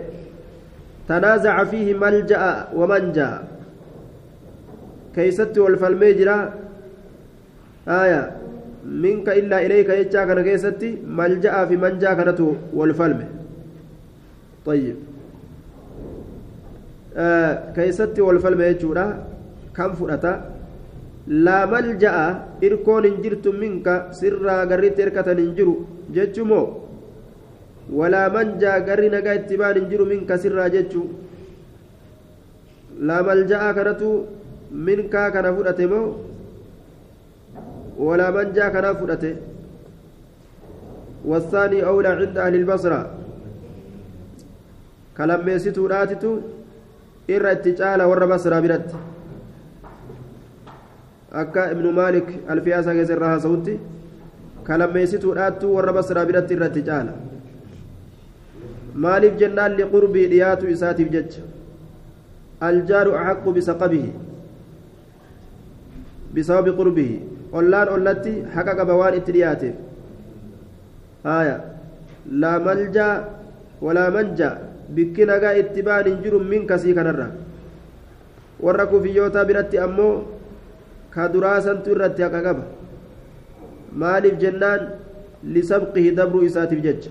tanaazaca 1.08 1.66
fiihi 1.72 1.94
malja'a 2.04 2.52
wamanjaa 2.78 3.34
keeysatti 5.14 5.60
wal 5.64 5.76
falmee 5.82 6.12
jira 6.18 6.36
aya 8.00 8.20
minka 9.04 9.34
illaa 9.40 9.62
ilayka 9.66 9.98
jechaa 10.00 10.26
kana 10.28 10.42
keessatti 10.48 10.90
malja'aa 11.20 11.64
fi 11.70 11.76
manjaa 11.84 12.14
kanatu 12.20 12.46
wal 12.78 12.94
falme 13.00 13.26
طيب 14.66 14.96
fudhata 19.98 20.32
laa 21.46 21.66
malja'a 21.72 22.26
irkoon 22.66 23.04
hin 23.08 23.16
jirtu 23.24 23.50
minka 23.62 23.94
sirraa 24.18 24.66
garritti 24.70 25.02
erkatan 25.06 25.38
hin 25.42 25.52
jiru 25.58 25.74
jechumoo 26.16 26.66
walaa 27.98 28.28
manjaa 28.36 28.78
garri 28.88 29.08
nagaa 29.14 29.34
itti 29.40 29.56
baan 29.60 29.76
hin 29.80 29.88
jiru 29.90 30.04
minka 30.12 30.38
sirraa 30.44 30.68
jechu 30.76 31.02
laa 33.08 33.22
malja'a 33.28 33.74
kanatu 33.78 34.10
minkaa 34.86 35.28
kana 35.34 35.54
fudhate 35.56 35.84
moo 35.92 36.06
walaa 38.06 38.32
manjaa 38.38 38.70
kanaa 38.78 38.96
fudhate 39.02 39.32
والثاني 41.30 41.78
أولى 41.86 42.08
عند 42.08 42.38
أهل 42.38 42.54
البصرة 42.54 43.00
كلميستو 45.16 45.86
راتتو 45.92 46.32
إر 47.34 47.44
اتجال 47.52 48.00
ور 48.10 48.22
بصرة 48.32 48.58
برت 48.64 48.88
أكا 51.40 51.62
ابن 51.74 51.86
مالك 52.00 52.28
الفياسة 52.52 52.90
جزرها 52.98 53.38
صوتي 53.44 53.74
كلميستو 54.66 55.32
راتتو 55.38 55.66
ور 55.76 55.88
بصرة 55.96 56.24
برت 56.28 56.48
إر 56.52 56.64
اتجال 56.70 57.08
maaliif 59.04 59.34
jennaan 59.40 59.72
liqurbii 59.78 60.26
dhiyaatu 60.32 60.68
isaatiif 60.74 61.08
jecha 61.14 61.42
aljaaru 62.68 63.10
axaqqu 63.20 63.50
bisaqabihi 63.56 64.10
bisababi 66.34 66.72
qurbihi 66.78 67.16
ollaan 67.58 67.88
ollatti 67.96 68.32
haqa 68.54 68.72
qaba 68.78 68.94
waan 69.00 69.14
itti 69.18 69.32
dhiyaateef 69.36 69.76
haya 71.28 71.56
laa 72.42 72.58
maljaa 72.68 73.14
walaa 73.86 74.10
manja 74.16 74.50
bikki 74.94 75.26
nagaa 75.32 75.54
itti 75.62 75.82
baan 75.82 76.06
hin 76.06 76.22
jiru 76.22 76.40
min 76.52 76.66
kasii 76.66 76.94
kanarra 76.94 77.28
warra 78.60 78.86
kufiyyootaa 78.86 79.44
biratti 79.44 79.78
ammoo 79.86 80.14
ka 81.14 81.28
duraasantu 81.34 81.90
irratti 81.96 82.22
haqa 82.26 82.40
qaba 82.48 82.64
maaliif 84.02 84.40
jennaan 84.42 84.90
lisabqihi 85.56 86.16
dabruu 86.18 86.44
isaatiif 86.50 86.82
jecha 86.88 87.10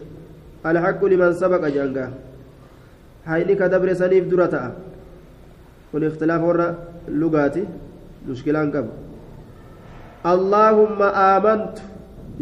الحق 0.71 1.01
لمن 1.05 1.33
سبق 1.41 1.63
جانغا 1.75 2.05
هايني 3.29 3.53
كدبر 3.59 3.89
سنيف 4.01 4.25
درتا 4.31 4.61
كن 5.91 6.03
اختلاف 6.09 6.41
ورا 6.49 6.67
لغاتي 7.21 7.63
مشكلة 8.29 8.59
قبل 8.73 8.93
اللهم 10.33 10.99
آمنت 11.35 11.75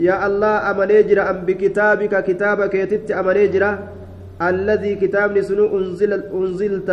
يا 0.07 0.15
الله 0.27 0.53
أمنيجر 0.71 1.17
أم 1.31 1.37
بكتابك 1.47 2.13
كتابك 2.27 2.73
يتت 2.81 3.11
أمنيجر 3.21 3.63
الذي 4.49 4.95
كتابني 4.95 5.41
سنو 5.41 5.65
أنزل 5.77 6.13
أنزلت 6.13 6.89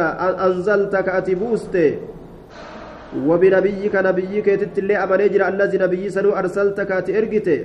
أنزلت 0.47 0.95
كأتبوست 1.07 1.77
وبنبيك 3.27 3.95
نبيك 4.09 4.47
يتت 4.55 4.79
اللي 4.79 4.97
أمنيجر 5.05 5.49
الذي 5.49 5.79
نبي 5.85 6.11
سنو 6.11 6.31
أرسلت 6.41 6.79
كأتئرجته 6.81 7.61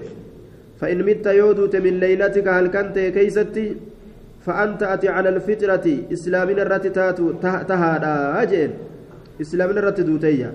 فإن 0.79 0.99
مت 1.07 1.25
يودوت 1.25 1.75
من 1.75 1.93
ليلتك 1.99 2.47
هل 2.47 2.67
كنت 2.67 2.97
كيستي؟ 3.15 3.67
فأنت 4.45 4.83
أتي 4.83 5.07
على 5.09 5.29
الفطرة. 5.29 5.87
إسلامنا 6.13 6.61
الرت 6.61 6.87
تاتو 6.87 7.31
تهادا 7.41 8.41
أجل 8.41 8.71
إسلامنا 9.41 9.79
الرت 9.79 9.99
دوتيا. 10.01 10.51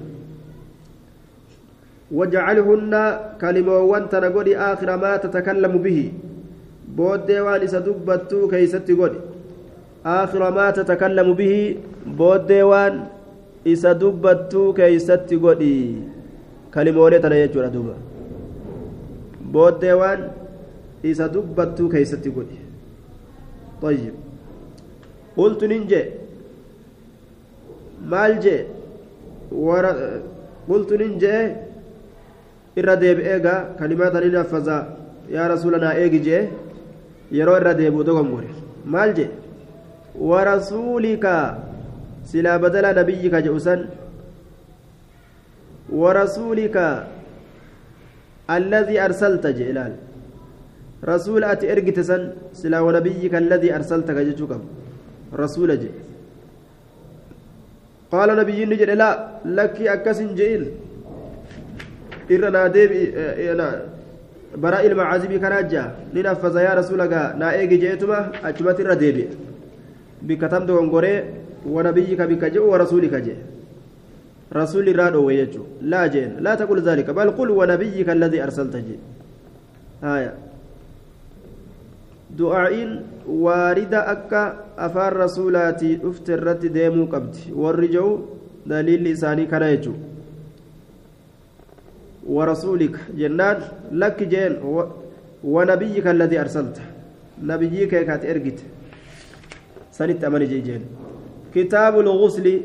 واجعلهن 2.12 2.94
كلمة 3.40 3.76
وانت 3.78 4.14
نقول 4.14 4.48
آخر 4.54 4.96
ما 4.96 5.16
تتكلم 5.16 5.74
به. 5.78 6.12
بود 6.96 7.26
ديوان 7.26 7.60
إسدبتو 7.66 8.48
كيستي 8.52 8.92
قول 9.00 9.12
آخر 10.06 10.42
ما 10.56 10.70
تتكلم 10.76 11.28
به 11.40 11.54
بود 12.18 12.46
ديوان 12.46 12.94
إسدبتو 13.72 14.62
كيستي 14.78 15.36
قول 15.44 15.62
كلمة 16.74 17.00
وليتنا 17.04 17.36
يجور 17.42 17.66
دوبا 17.74 17.96
booddee 19.52 19.94
waan 20.00 20.20
isa 21.02 21.28
dubbattuu 21.34 21.88
keeysatti 21.94 22.30
godhi 22.36 22.58
طيب 23.82 24.14
قلت 25.36 25.64
ننجي 25.64 26.02
maal 28.10 28.32
jee 28.44 28.60
قلت 30.68 30.90
ننجي 30.92 31.36
irra 32.78 32.94
deebi'ee 33.02 33.38
gaa 33.46 33.60
kalimaa 33.78 34.10
taniin 34.14 34.36
haffazaa 34.40 34.82
yaa 35.34 35.48
rasuula 35.52 35.94
eegi 36.02 36.20
jee 36.26 36.42
yeroo 37.38 37.56
irra 37.60 37.74
deebi'u 37.80 38.04
dogongore 38.04 38.50
maal 38.94 39.14
jee 39.18 39.30
warasuulika 40.30 41.34
silaa 42.30 42.58
badala 42.58 42.92
nabiyyika 43.00 43.42
jedhu 43.46 43.60
san 43.60 43.80
warasuulika 46.02 47.06
الذي 48.58 49.00
أرسلت 49.00 49.46
جلال 49.46 49.92
رسول 51.04 51.44
أتي 51.44 51.72
إرجت 51.72 52.00
سن 52.00 52.22
سلا 52.52 52.80
ونبيك 52.80 53.34
الذي 53.34 53.74
أرسلتك 53.78 54.14
جتوكم 54.28 54.60
رسول 55.42 55.70
جي 55.80 55.90
قال 58.12 58.28
نبي 58.36 58.64
نجد 58.66 58.90
لا 58.90 59.10
لك 59.44 59.76
أكس 64.54 64.58
جيل 64.58 64.58
إرنا 64.58 64.58
ديبي 64.58 64.58
أنا 64.58 64.58
براء 64.58 64.86
المعازب 64.86 65.32
كراجة 65.32 65.90
لنفذ 66.14 66.56
يا 66.56 66.74
رسولك 66.74 67.12
نا 67.38 67.52
إيجي 67.52 67.76
جيتما 67.76 68.32
أجمت 68.44 68.80
الرديبي 68.80 69.28
بكتم 70.22 70.66
دونغوري 70.66 71.24
ونبيك 71.66 72.20
بك 72.22 72.44
جو 72.44 72.72
ورسولك 72.72 73.14
جي 73.14 73.34
رسول 74.52 74.88
الرادو 74.88 75.24
ويجو 75.26 75.64
لا 75.82 76.06
جين 76.06 76.36
لا 76.40 76.54
تقول 76.54 76.80
ذلك 76.80 77.10
بل 77.10 77.30
قل 77.30 77.50
ونبيك 77.50 78.08
الذي 78.10 78.42
أرسلت 78.42 78.76
جي 78.76 78.96
آية 80.04 80.34
دعائين 82.38 83.02
واردة 83.28 84.12
أكا 84.12 84.56
أفار 84.78 85.16
رسولاتي 85.16 85.98
أفت 86.04 86.30
الرد 86.30 86.66
ديمو 86.66 87.04
قبد 87.04 87.36
والرجو 87.52 88.18
دليل 88.66 89.04
لساني 89.04 89.46
كان 89.46 89.62
يجو 89.62 89.92
ورسولك 92.26 92.96
جنان 93.16 93.62
لك 93.92 94.22
جين. 94.22 94.56
ونبيك 95.44 96.06
الذي 96.06 96.40
أرسلت. 96.40 96.76
نبيك 97.42 97.94
كات 98.04 98.24
إرقت 98.24 98.58
سنت 99.92 100.24
أمن 100.24 100.44
جي 100.44 100.60
جين. 100.60 100.82
كتاب 101.54 102.00
الغسل. 102.00 102.60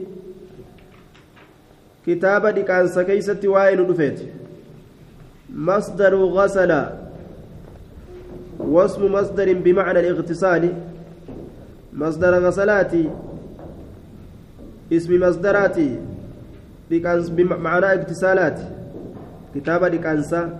dhiqaansa 2.05 3.01
keeysatti 3.03 3.47
waa'ee 3.47 3.75
nu 3.75 3.83
dhufeeti 3.89 4.29
masdaru 5.49 6.29
غسلا 6.37 6.81
واسم 8.59 9.11
مصدر 9.11 9.53
بمعنى 9.53 9.99
الاغتسال. 9.99 10.73
مصدر 11.93 12.33
غسلاتي 12.45 13.09
اسم 14.93 15.19
مصدراتي 15.19 15.99
بمعنى 16.91 17.85
اغتسالات. 17.85 18.59
كتاب 19.55 19.85
ديكانسا 19.85 20.59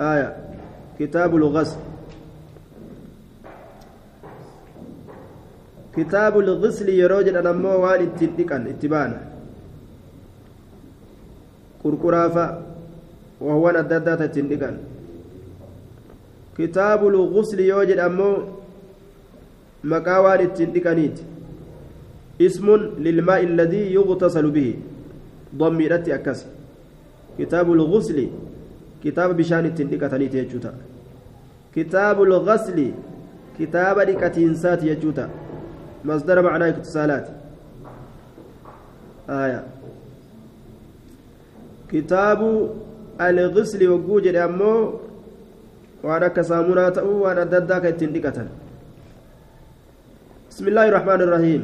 آية 0.00 0.36
كتاب 0.98 1.36
الغسل 1.36 1.78
كتاب 5.96 6.38
الغسل 6.38 6.88
يروجد 6.88 7.34
أنا 7.36 7.52
مو 7.52 7.68
وان 7.68 8.02
اتبان 8.08 8.66
اتبانا 8.66 9.30
qurquraafa 11.82 12.44
wahwan 13.40 13.76
adda 13.80 13.96
addaata 14.00 14.24
ittiin 14.28 14.48
dhiqan 14.52 14.74
kitaabul 16.56 17.16
gusli 17.34 17.68
yoo 17.68 17.84
jedhe 17.90 18.02
ammoo 18.06 18.36
maqaa 19.92 20.20
waan 20.26 20.40
ittiin 20.46 20.72
dhiqaniiti 20.74 21.22
ismun 22.48 22.82
lilmaa'i 23.06 23.46
alladii 23.50 23.86
kitaaba 29.02 29.34
bishaan 29.34 29.66
ittiin 29.66 29.90
dhiqataniiti 29.90 30.36
jechuu 30.40 30.60
ta'a 30.60 30.74
kitaabul 31.74 32.34
gasli 32.48 32.88
kitaaba 33.58 34.04
dhiqatiinsaati 34.08 34.90
jechuuta 34.90 35.28
masdara 36.04 36.42
macnaa 36.42 36.72
iktisaalaati 36.72 37.40
آية 39.30 39.62
كتاب 41.90 42.40
الغسل 43.20 43.88
وجوج 43.88 44.26
أمو 44.36 45.00
وأنا 46.02 46.28
كسامونا 46.28 46.88
تأو 46.88 47.22
وأنا 47.22 47.44
دداك 47.44 47.86
التندقة 47.86 48.46
بسم 50.50 50.68
الله 50.68 50.88
الرحمن 50.88 51.20
الرحيم 51.20 51.62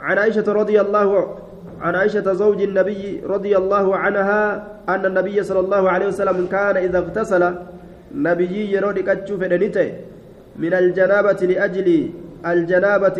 عن 0.00 0.18
عائشة 0.18 0.52
رضي 0.52 0.80
الله 0.80 1.38
عن 1.80 1.94
عائشة 1.94 2.32
زوج 2.32 2.62
النبي 2.62 3.20
رضي 3.34 3.56
الله 3.56 3.96
عنها 3.96 4.42
أن 4.88 5.06
النبي 5.06 5.42
صلى 5.42 5.60
الله 5.60 5.90
عليه 5.90 6.06
وسلم 6.06 6.46
كان 6.52 6.76
إذا 6.76 6.98
اغتسل 6.98 7.54
نبي 8.14 8.54
يرودك 8.74 9.08
تشوف 9.24 9.40
من 10.62 10.72
الجنابة 10.74 11.40
لأجل 11.50 11.88
الجنابة 12.46 13.16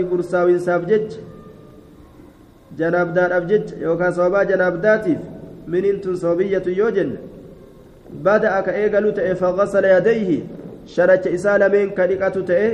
janaabdaadhaaf 2.79 3.46
jecha 3.51 3.77
yookaan 3.83 4.14
sababaa 4.18 4.44
janaabdaatiif 4.51 5.18
miniin 5.75 6.01
tun 6.05 6.16
sababiyyatu 6.23 6.70
yoo 6.81 6.90
jenne 6.99 7.18
bada'a 8.27 8.62
ka 8.66 8.75
eegalu 8.83 9.12
ta'e 9.18 9.35
faqasala 9.42 9.88
yadayhi 9.94 10.38
shanacha 10.94 11.31
isaa 11.38 11.57
lameen 11.62 11.94
ka 11.99 12.07
dhiqatu 12.12 12.44
ta'e 12.51 12.68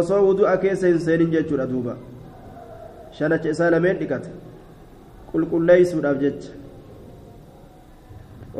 osoo 0.00 0.22
wudu'a 0.28 0.56
keessa 0.64 0.86
hin 0.92 1.00
seenin 1.08 1.30
jechuudha 1.36 1.66
duuba 1.72 1.96
shanacha 3.18 3.48
isaa 3.54 3.70
lameen 3.74 3.98
dhiqata 4.02 4.30
qulqulleeysuudhaaf 5.32 6.18
jecha 6.24 6.52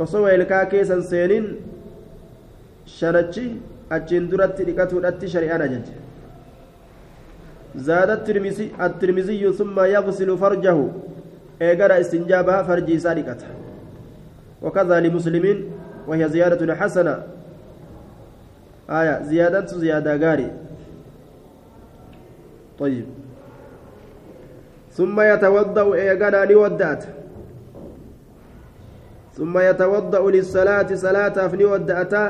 osoo 0.04 0.22
weelkaa 0.26 0.64
keessa 0.74 0.94
hin 0.98 1.06
seenin 1.12 1.46
shanachi 2.98 3.46
achiin 3.98 4.30
duratti 4.34 4.68
dhiqatuudhatti 4.68 5.34
shari'aan 5.36 5.64
ajaje 5.70 5.94
زاد 7.76 8.10
الترمذي 8.10 8.66
الترمذي 8.80 9.52
ثم 9.52 9.80
يغسل 9.80 10.38
فرجه 10.38 10.78
ايغرا 11.62 12.00
استنجابها 12.00 12.62
فرجي 12.62 12.98
سارقته 12.98 13.46
وكذا 14.62 15.00
لمسلم 15.00 15.64
وهي 16.08 16.28
زيادة 16.28 16.74
حسنة 16.74 17.22
آية 18.90 19.22
زيادة 19.22 19.66
زيادة 19.66 20.16
غاري 20.16 20.50
طيب 22.78 23.06
ثم 24.98 25.20
يتوضأ 25.20 25.94
ايغرا 25.94 26.44
لودات 26.44 27.04
ثم 29.38 29.54
يتوضأ 29.58 30.30
للصلاة 30.30 30.94
صلاة 30.94 31.36
فني 31.50 31.64
ودأتا 31.64 32.24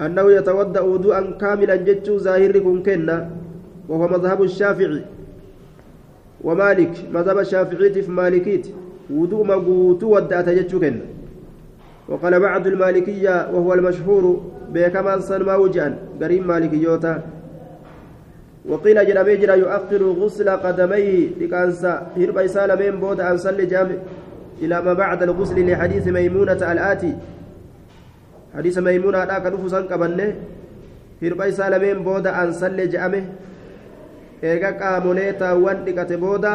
أنه 0.00 0.32
يتودأ 0.32 0.80
وضوءا 0.80 1.20
كاملا 1.40 1.76
جتشو 1.76 2.18
ظاهر 2.18 2.58
كن 2.58 2.82
كنا 2.82 3.30
وهو 3.88 4.08
مذهب 4.08 4.42
الشافعي. 4.42 5.02
ومالك 6.44 6.94
مذهب 7.14 7.38
الشافعي 7.38 8.02
في 8.02 8.10
مالكيت. 8.10 8.66
وضوء 9.10 9.42
مقوت 9.46 10.02
ودأت 10.04 10.48
جتشو 10.48 10.80
كنا. 10.80 11.06
وقال 12.08 12.40
بعض 12.40 12.66
المالكية 12.66 13.48
وهو 13.52 13.74
المشهور 13.74 14.24
بكما 14.72 15.20
سنما 15.20 15.56
وجعا 15.56 15.98
قريب 16.20 16.46
مالكيوتا. 16.46 17.22
وقيل 18.68 19.06
جرى 19.06 19.36
جرى 19.36 19.58
يؤخر 19.58 20.02
غسل 20.02 20.48
قدميه 20.50 21.28
لكانسا 21.40 21.92
هرب 22.16 22.46
سالمين 22.46 23.00
بود 23.00 23.20
أن 23.20 23.36
صلي 23.38 23.66
جامع 23.66 23.98
إلى 24.62 24.82
ما 24.82 24.92
بعد 24.92 25.22
الغسل 25.22 25.58
لحديث 25.70 26.06
ميمونة 26.08 26.52
الآتي 26.72 27.12
hadiisa 28.54 28.84
maymuunaadhaa 28.84 29.40
ka 29.44 29.50
dhufu 29.52 29.70
san 29.72 29.88
qabanne 29.90 30.26
hirba 31.20 31.48
isaa 31.52 31.70
lameen 31.74 32.00
booda 32.08 32.34
ansallee 32.40 32.88
je'ame 32.94 33.20
eega 34.50 34.72
qaamolee 34.80 35.30
taawwan 35.42 35.84
dhiqate 35.86 36.16
booda 36.24 36.52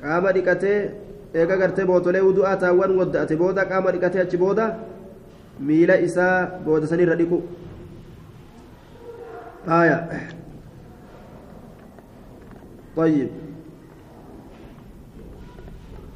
qaama 0.00 0.32
dhiqatee 0.36 0.78
eega 1.40 1.56
gartee 1.62 1.86
bootolee 1.90 2.22
wudu'aa 2.26 2.56
taawwan 2.64 2.92
wadda'ate 3.00 3.34
booda 3.42 3.64
qaama 3.70 3.94
dhiqatee 3.94 4.22
achi 4.24 4.42
booda 4.44 4.66
miila 5.70 5.96
isaa 6.08 6.34
booda 6.66 6.90
sanirra 6.92 7.16
dhiqu 7.22 7.38
haya 9.72 9.98
طيب. 12.98 13.28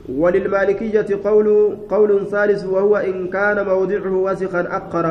وللمالكية 0.09 1.11
قول 1.25 1.77
قول 1.89 2.11
ثالث 2.27 2.65
وهو 2.65 2.97
إن 2.97 3.29
كان 3.31 3.67
موضعه 3.67 4.15
وسخا 4.27 4.61
أقر 4.61 5.07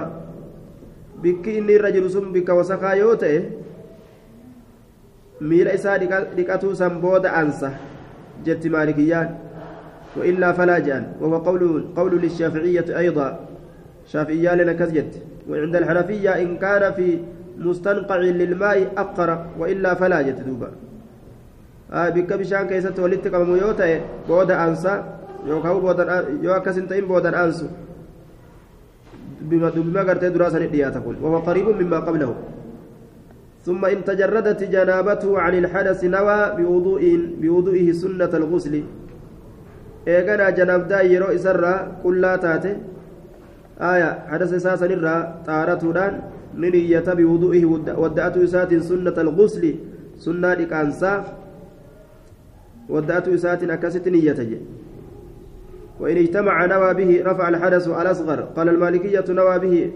بك 1.24 1.48
إني 1.48 1.76
الرجل 1.76 2.12
سم 2.12 2.32
بك 2.36 2.50
وسخا 2.50 2.92
يوتئ. 2.92 3.36
ميل 5.42 5.68
إساء 5.68 5.98
لكتو 6.38 6.74
سنبود 6.74 7.26
أنسى. 7.26 7.72
جت 8.46 8.68
مالكيان. 8.68 9.30
وإلا 10.18 10.52
فلا 10.52 10.80
جان. 10.80 11.04
وهو 11.22 11.38
قول 11.38 11.88
قول 11.96 12.14
للشافعية 12.22 12.88
أيضا. 12.98 13.28
شافعيان 14.12 14.58
لنا 14.58 14.74
كزجت 14.74 15.12
وعند 15.50 15.76
الحنفية 15.76 16.32
إن 16.42 16.58
كان 16.58 16.94
في 16.94 17.20
مستنقع 17.58 18.16
للماء 18.16 18.78
أقر 18.98 19.30
وإلا 19.60 19.94
فلا 19.94 20.22
جت 20.22 20.40
دوبا. 20.48 20.72
Bikka 21.91 22.38
bishaan 22.38 22.67
keessatti 22.67 23.01
walitti 23.01 23.30
qabamu 23.30 23.58
yoo 23.58 23.73
ta'e 23.73 24.01
booda 24.27 24.58
aansa 24.63 25.04
yookaan 25.47 26.41
yoo 26.41 26.54
akkas 26.56 26.75
hin 26.75 26.88
ta'in 26.88 27.08
boodan 27.08 27.36
aansu 27.36 27.67
dubbima 29.75 30.04
gartee 30.06 30.32
duraa 30.34 30.51
sanii 30.51 30.71
dhiyaata 30.71 31.01
kun. 31.01 31.15
وهو 31.21 31.38
قريب 31.38 31.67
مما 31.82 31.99
قبله 31.99 32.36
ثم 33.65 33.86
إن 33.86 34.04
تجردت 34.04 34.63
جنابته 34.63 35.39
عن 35.39 35.54
الحدث 35.54 36.04
نوى 36.04 36.39
بوضوء 36.58 37.04
بوضوئه 37.41 37.91
سنة 37.91 38.34
الغسل 38.34 38.84
إيغانا 40.08 40.49
جنابدا 40.49 41.01
يرو 41.01 41.27
إسرا 41.38 42.01
كلا 42.04 42.36
تاتي 42.36 42.73
آية 43.82 44.10
حدث 44.32 44.54
إساسا 44.54 44.88
نرى 44.88 45.15
طارتودان 45.45 46.13
نية 46.58 47.08
بوضوئه 47.19 47.65
ودأت 48.01 48.36
إسات 48.38 48.71
سنة 48.89 49.17
الغسل 49.25 49.63
سنة 50.17 50.54
لكانساف 50.54 51.40
ودأت 52.91 53.27
إسات 53.27 53.63
أكست 53.63 54.08
نية 54.08 54.60
وإن 55.99 56.17
اجتمع 56.17 56.65
نوى 56.65 56.93
به 56.93 57.23
رفع 57.25 57.49
الحدث 57.49 57.88
الأصغر. 57.88 58.41
قال 58.41 58.69
المالكية 58.69 59.25
نوى 59.30 59.60
به 59.60 59.91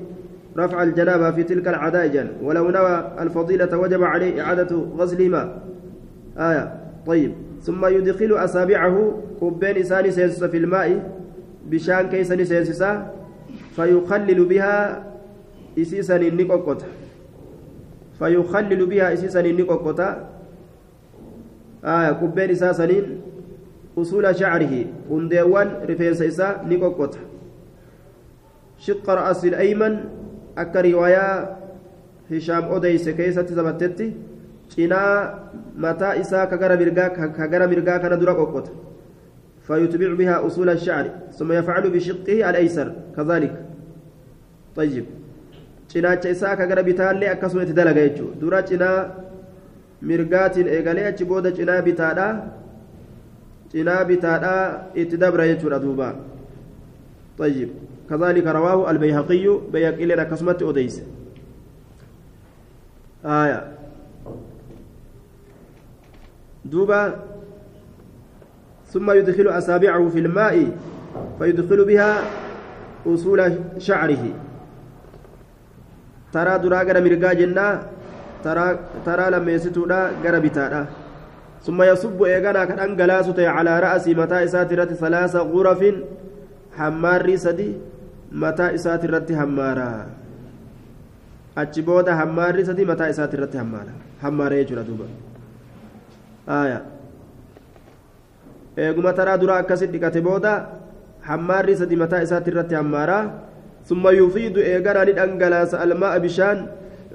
رفع 0.58 0.84
الجنابة 0.84 1.32
في 1.32 1.44
تلك 1.44 1.68
العدائج 1.68 2.28
ولو 2.44 2.70
نوى 2.70 3.12
الفضيلة 3.20 3.78
وجب 3.78 4.04
عليه 4.04 4.42
إعادة 4.42 4.76
غسلهما. 4.76 5.62
آية. 6.38 6.74
طيب. 7.08 7.32
ثم 7.62 7.86
يدخل 7.86 8.32
أصابعه 8.34 9.22
كبين 9.42 9.78
إسان 9.78 10.12
سينسس 10.12 10.44
في 10.44 10.58
الماء. 10.58 11.12
بشان 11.70 12.08
كيسن 12.10 12.46
سينسسا 12.46 13.12
فيخلل 13.76 14.46
بها 14.46 15.04
إسيسا 15.80 16.16
النقوقة 16.16 16.78
فيخلل 18.20 18.86
بها 18.86 19.14
إسيسا 19.14 19.40
النقوقة 19.40 20.28
آية 21.86 22.12
كبين 22.12 22.50
إساء 22.52 22.72
سنين 22.74 23.06
أصول 23.98 24.36
شعره 24.36 24.74
هنديوان 25.12 25.68
رفينس 25.90 26.22
إساء 26.22 26.66
نكوكوت 26.70 27.14
شق 28.78 29.10
رأس 29.10 29.46
الأيمن 29.46 29.94
أكا 30.58 30.82
رواية 30.82 31.26
هشام 32.32 32.64
أوديس 32.64 33.10
كيسة 33.10 33.44
ثبتت 33.58 34.00
cinaa 34.70 35.40
mataa 35.78 36.16
isaa 36.16 36.48
mirgaa 36.78 37.10
kagara 37.10 37.68
mirgaa 37.68 38.00
kana 38.00 38.18
dura 38.18 38.34
qoqqota 38.34 38.72
فيتبع 39.68 40.14
بها 40.14 40.46
أصول 40.48 40.70
الشعر 40.70 41.10
ثم 41.38 41.52
يفعل 41.52 41.90
بشقه 41.90 42.50
الأيسر 42.50 42.94
كذلك. 43.18 43.66
طيب 44.76 45.06
isaa 45.96 46.56
kagara 46.56 46.84
bitaallee 46.84 47.30
akkasuma 47.30 47.64
itti 47.64 47.74
dalaga 47.74 48.02
jechuudha 48.08 48.40
dura 48.40 48.62
cinaa 48.64 49.25
mirgaatiin 50.10 50.68
eegalee 50.76 51.08
achi 51.12 51.26
booda 51.26 51.52
cinaa 51.58 51.82
bitaadhaa 51.90 52.34
cinaa 53.74 54.06
bitaadhaa 54.06 54.64
itti 55.04 55.18
dabra 55.26 55.50
jechuudha 55.52 55.80
duuba. 55.88 56.10
طيب 57.40 57.70
كذلك 58.10 58.48
رواه 58.48 58.92
البيهقي 58.92 59.60
بيهقي 59.72 60.06
لنا 60.06 60.24
كسمة 60.24 60.58
أديس 60.62 61.02
آية 63.26 63.60
دوبا 66.66 67.02
ثم 68.88 69.12
يدخل 69.12 69.48
أصابعه 69.48 70.10
في 70.10 70.20
الماء 70.20 70.78
فيدخل 71.40 71.86
بها 71.86 72.12
أصول 73.08 73.40
شعره 73.78 74.24
ترى 76.34 76.60
دراجر 76.60 76.96
مرقا 77.04 77.34
جنة 77.34 77.68
taraa 78.46 79.30
lammeessituudha 79.38 80.00
gara 80.24 80.40
bitaadha 80.48 80.84
ثم 81.66 81.82
يصب 81.82 82.22
إيغانا 82.24 82.66
كان 82.70 82.80
أنجلاس 82.80 83.34
على 83.42 83.74
رأسي 83.80 84.14
متى 84.14 84.38
إسات 84.46 84.70
رت 84.74 84.94
ثلاث 85.02 85.34
غرف 85.36 85.82
حمار 86.78 87.26
سدي 87.46 87.70
mataa 88.32 88.72
isaati 88.78 89.08
irratti 89.08 89.34
hammaaraa 89.40 90.06
achi 91.62 91.82
booda 91.82 92.16
hammaarri 92.20 92.66
sadii 92.70 92.88
mataa 92.92 93.08
isaati 93.14 93.38
irratti 93.38 93.58
hammaara 93.62 93.94
hammaara 94.24 94.58
jechuudha 94.60 94.84
duuba 94.90 95.08
eeguma 98.86 99.14
taraa 99.20 99.38
duraa 99.44 99.60
akkasit 99.64 99.92
dhiqate 99.96 100.22
booda 100.28 100.54
hammaarri 101.30 101.78
sadii 101.82 102.02
mataa 102.04 102.24
isaati 102.30 102.56
irratti 102.56 102.82
hammaaraa 102.82 103.26
ثم 103.90 104.02
يفيد 104.08 104.58
إيجانا 104.58 105.06
لأنجلاس 105.06 105.78
الماء 105.78 106.14
بشان 106.26 106.58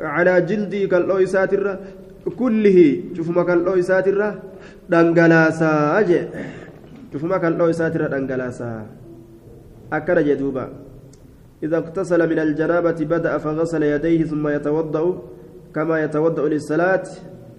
على 0.00 0.40
جلدي 0.40 0.86
كالأو 0.86 1.16
إساترة 1.22 1.80
كله 2.38 2.78
شوف 3.16 3.28
ما 3.30 3.42
كالأو 3.42 3.78
إساترة 3.78 4.28
دنجلاسا 4.90 5.98
أجي. 5.98 6.20
شوف 7.12 7.24
ما 7.24 7.38
كالأو 7.38 7.70
إساترة 7.70 8.06
دنجلاسا 8.08 8.86
أكل 9.92 10.18
جدوبا 10.24 10.66
إذا 11.62 11.76
اغتسل 11.76 12.20
من 12.30 12.38
الجنابة 12.38 12.98
بدأ 13.04 13.38
فغسل 13.38 13.82
يديه 13.82 14.24
ثم 14.24 14.48
يتوضأ 14.48 15.22
كما 15.74 15.96
يتوضأ 16.04 16.48
للصلاة. 16.48 17.06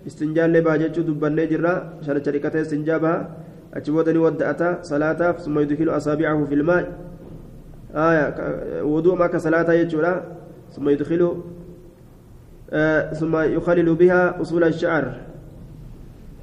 استنجال 0.07 0.53
لبا 0.53 0.75
جتشو 0.81 1.01
دبني 1.01 1.45
جرا 1.45 1.73
شركته 2.01 2.61
استنجابها. 2.61 3.17
أجبودني 3.73 4.17
ودأتا 4.17 4.81
صلاة 4.81 5.31
ثم 5.31 5.59
يدخل 5.59 5.89
أصابعه 5.89 6.39
في 6.49 6.55
الماء. 6.55 6.85
آية 7.95 8.25
وضوء 8.83 9.15
ما 9.15 9.27
كصلاة 9.27 9.69
يجورا. 9.71 10.13
ثم 10.73 10.89
يدخل 10.89 11.21
ثم 13.19 13.35
يخلل 13.37 13.95
بها 13.95 14.41
أصول 14.41 14.63
الشعر 14.63 15.13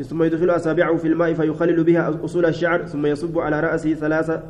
ثم 0.04 0.22
يدخل 0.22 0.50
أصابعه 0.50 0.96
في 0.96 1.08
الماء 1.08 1.34
فيخلل 1.34 1.84
بها 1.84 2.24
أصول 2.24 2.46
الشعر 2.46 2.86
ثم 2.86 3.06
يصب 3.06 3.38
على 3.38 3.60
رأسه 3.60 3.94
ثلاثة 3.94 4.42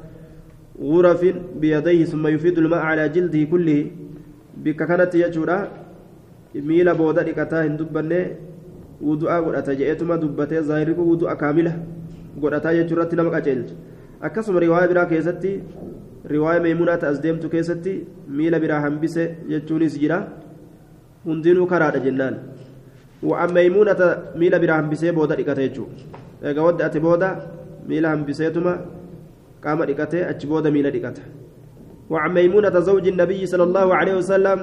غرف 0.82 1.34
بيديه 1.60 2.04
ثم 2.04 2.26
يفيد 2.26 2.58
الماء 2.58 2.78
على 2.78 3.08
جلده 3.08 3.44
كله 3.44 3.90
بك 4.56 4.76
كانت 4.76 5.14
يجورا 5.14 5.68
dhiqataa 6.54 7.62
hin 7.62 7.76
dubbanne 7.76 8.20
wudu'aa 9.00 9.42
godhata 9.42 9.74
je'eetuma 9.74 10.16
dubbatee 10.16 10.62
zaahiriku 10.62 11.02
wudu'a 11.10 11.36
kaamila 11.36 11.72
godhataa 12.40 12.72
jechuu 12.74 12.96
irratti 12.96 13.16
nama 13.16 13.30
qaceelcha 13.30 13.74
akkasuma 14.20 14.60
riwaaya 14.60 14.88
biraa 14.88 15.06
keessatti 15.06 15.52
riwaaya 16.24 16.60
meemunaa 16.60 16.96
ta'as 16.96 17.20
deemtu 17.20 17.50
keessatti 17.54 18.06
miila 18.28 18.60
biraa 18.64 18.80
hambise 18.80 19.36
jechuunis 19.50 19.98
jira 20.00 20.18
hundinuu 21.28 21.66
karaadha 21.72 22.04
jennaan 22.06 22.36
wa'an 23.30 23.50
meemunata 23.56 24.08
miila 24.40 24.62
biraa 24.62 24.78
hambisee 24.80 25.12
booda 25.18 25.40
dhiqata 25.40 25.66
jechuudha 25.66 26.50
egaa 26.50 26.68
wadda 26.68 26.86
ati 26.88 27.00
booda 27.06 27.28
miila 27.88 28.14
hambiseetuma 28.14 28.72
qaama 29.64 29.88
dhiqatee 29.90 30.24
achi 30.32 30.46
booda 30.52 30.70
miila 30.76 30.94
dhiqata 30.96 31.22
ميمونة 32.10 32.80
زوج 32.80 33.08
النبي 33.08 33.46
صلى 33.46 33.62
الله 33.68 33.94
عليه 33.94 34.14
وسلم 34.20 34.58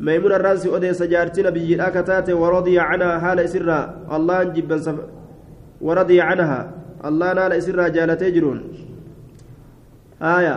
ميمونة 0.00 0.36
الراس 0.36 0.66
أديس 0.66 1.02
جارتي 1.02 1.42
نبي 1.42 1.74
الأكتات 1.74 2.30
ورضي 2.30 2.78
عنها 2.78 3.18
حال 3.18 3.38
إسرها 3.40 3.80
الله 4.16 4.38
جبا 4.54 4.78
سف 4.78 4.98
ورضي 5.80 6.20
عنها 6.20 6.60
الله 7.08 7.32
نال 7.32 7.52
إسرها 7.52 7.88
جالت 7.88 8.22
يجرون 8.22 8.58
آية 10.22 10.56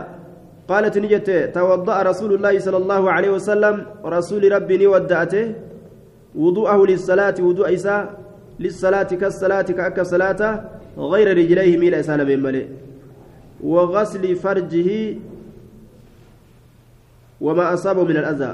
قالت 0.71 0.95
نجت 1.03 1.29
توضأ 1.57 1.97
رسول 2.09 2.31
الله 2.37 2.53
صلى 2.65 2.77
الله 2.83 3.03
عليه 3.15 3.31
وسلم 3.37 3.75
رسول 4.15 4.43
ربي 4.55 4.87
ودأته 4.93 5.45
وضوءه 6.43 6.79
للصلاة 6.91 7.37
وضوء 7.47 7.67
إساء 7.77 8.01
للصلاة 8.63 9.09
كالصلاة 9.21 9.67
كأك 9.77 9.97
صلاة 10.13 10.41
غير 11.11 11.27
رجليه 11.39 11.71
ميل 11.81 11.93
إسال 12.01 12.19
من 12.29 12.39
ملئ 12.45 12.65
وغسل 13.71 14.23
فرجه 14.43 14.89
وما 17.45 17.65
أصابه 17.73 18.03
من 18.03 18.17
الأذى. 18.23 18.51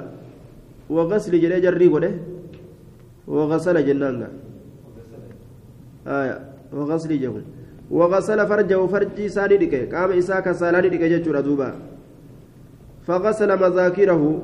وغسل 0.90 1.34
جري 1.42 1.60
جري 1.60 1.88
قده 1.94 2.12
وغسل 3.28 3.86
جنانغا 3.88 4.30
آية. 6.08 6.38
وغسل 6.74 7.12
جهل 7.20 7.44
وغسل 7.92 8.40
فرجه 8.48 8.80
فرجي 8.88 9.28
ديكي 9.58 9.86
قام 9.92 10.12
إساك 10.12 10.52
سالاني 10.52 10.90
ديكي 10.90 11.08
جتشورا 11.10 11.42
دوبا. 11.48 11.70
فغسل 13.08 13.60
مذاكره 13.60 14.42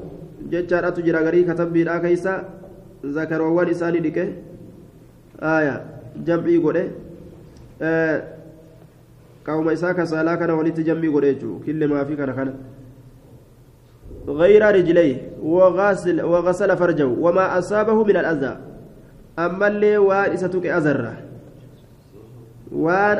جتشار 0.51 0.87
أتجرى 0.87 1.19
غري 1.25 1.43
كتب 1.43 1.73
بيرا 1.73 1.97
كيسا 1.97 2.49
ذكروان 3.05 3.69
إساني 3.69 3.99
ديكي 3.99 4.33
آية 5.39 5.85
جمعي 6.25 6.57
آه 7.81 8.23
قوم 9.47 9.69
وليت 10.53 10.79
جمعي 10.79 11.07
كل 11.65 11.87
ما 11.87 12.03
غير 14.27 14.63
وغسل 15.43 16.21
وغسل 16.21 16.77
فرجه 16.77 17.05
وما 17.05 17.57
أصابه 17.59 18.03
من 18.03 18.17
الأذى. 18.17 18.57
أما 19.39 19.67
اللي 19.67 19.97
أزرة 20.65 21.17
وان 22.71 23.17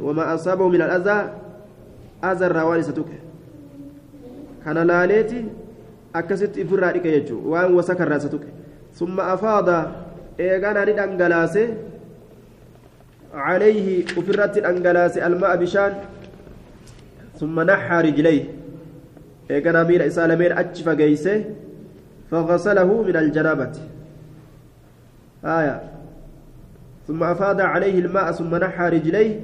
وما 0.00 0.34
أصابه 0.34 0.68
من 0.68 0.82
الأذى 0.82 1.30
كان 4.66 4.78
لاليتي 4.86 5.44
أكست 6.14 6.58
إفرا 6.58 6.90
لك 6.92 7.06
يجو 7.06 7.38
وان 7.50 7.74
وسكر 7.74 8.16
إساتوك 8.16 8.44
ثم 8.98 9.20
أفاض 9.20 9.68
إيغانا 10.40 10.82
ندنغلاسي 10.84 11.64
عليه 13.34 14.04
أفرت 14.18 14.58
الأنغلاسي 14.58 15.26
الماء 15.26 15.56
بشان 15.56 15.92
ثم 17.40 17.60
نحى 17.60 17.96
رجليه 18.10 18.44
eeganaa 19.54 19.84
miila 19.86 20.06
isaa 20.10 20.26
lameen 20.26 20.52
achi 20.58 20.82
fageeyse 20.82 21.34
فغسله 22.30 23.02
من 23.02 23.16
الجنابة 23.16 23.72
آية 25.44 25.82
ثم 27.06 27.22
أفاض 27.22 27.60
عليه 27.60 27.98
الماء 27.98 28.32
ثم 28.32 28.54
نحى 28.54 28.88
رجليه 28.88 29.40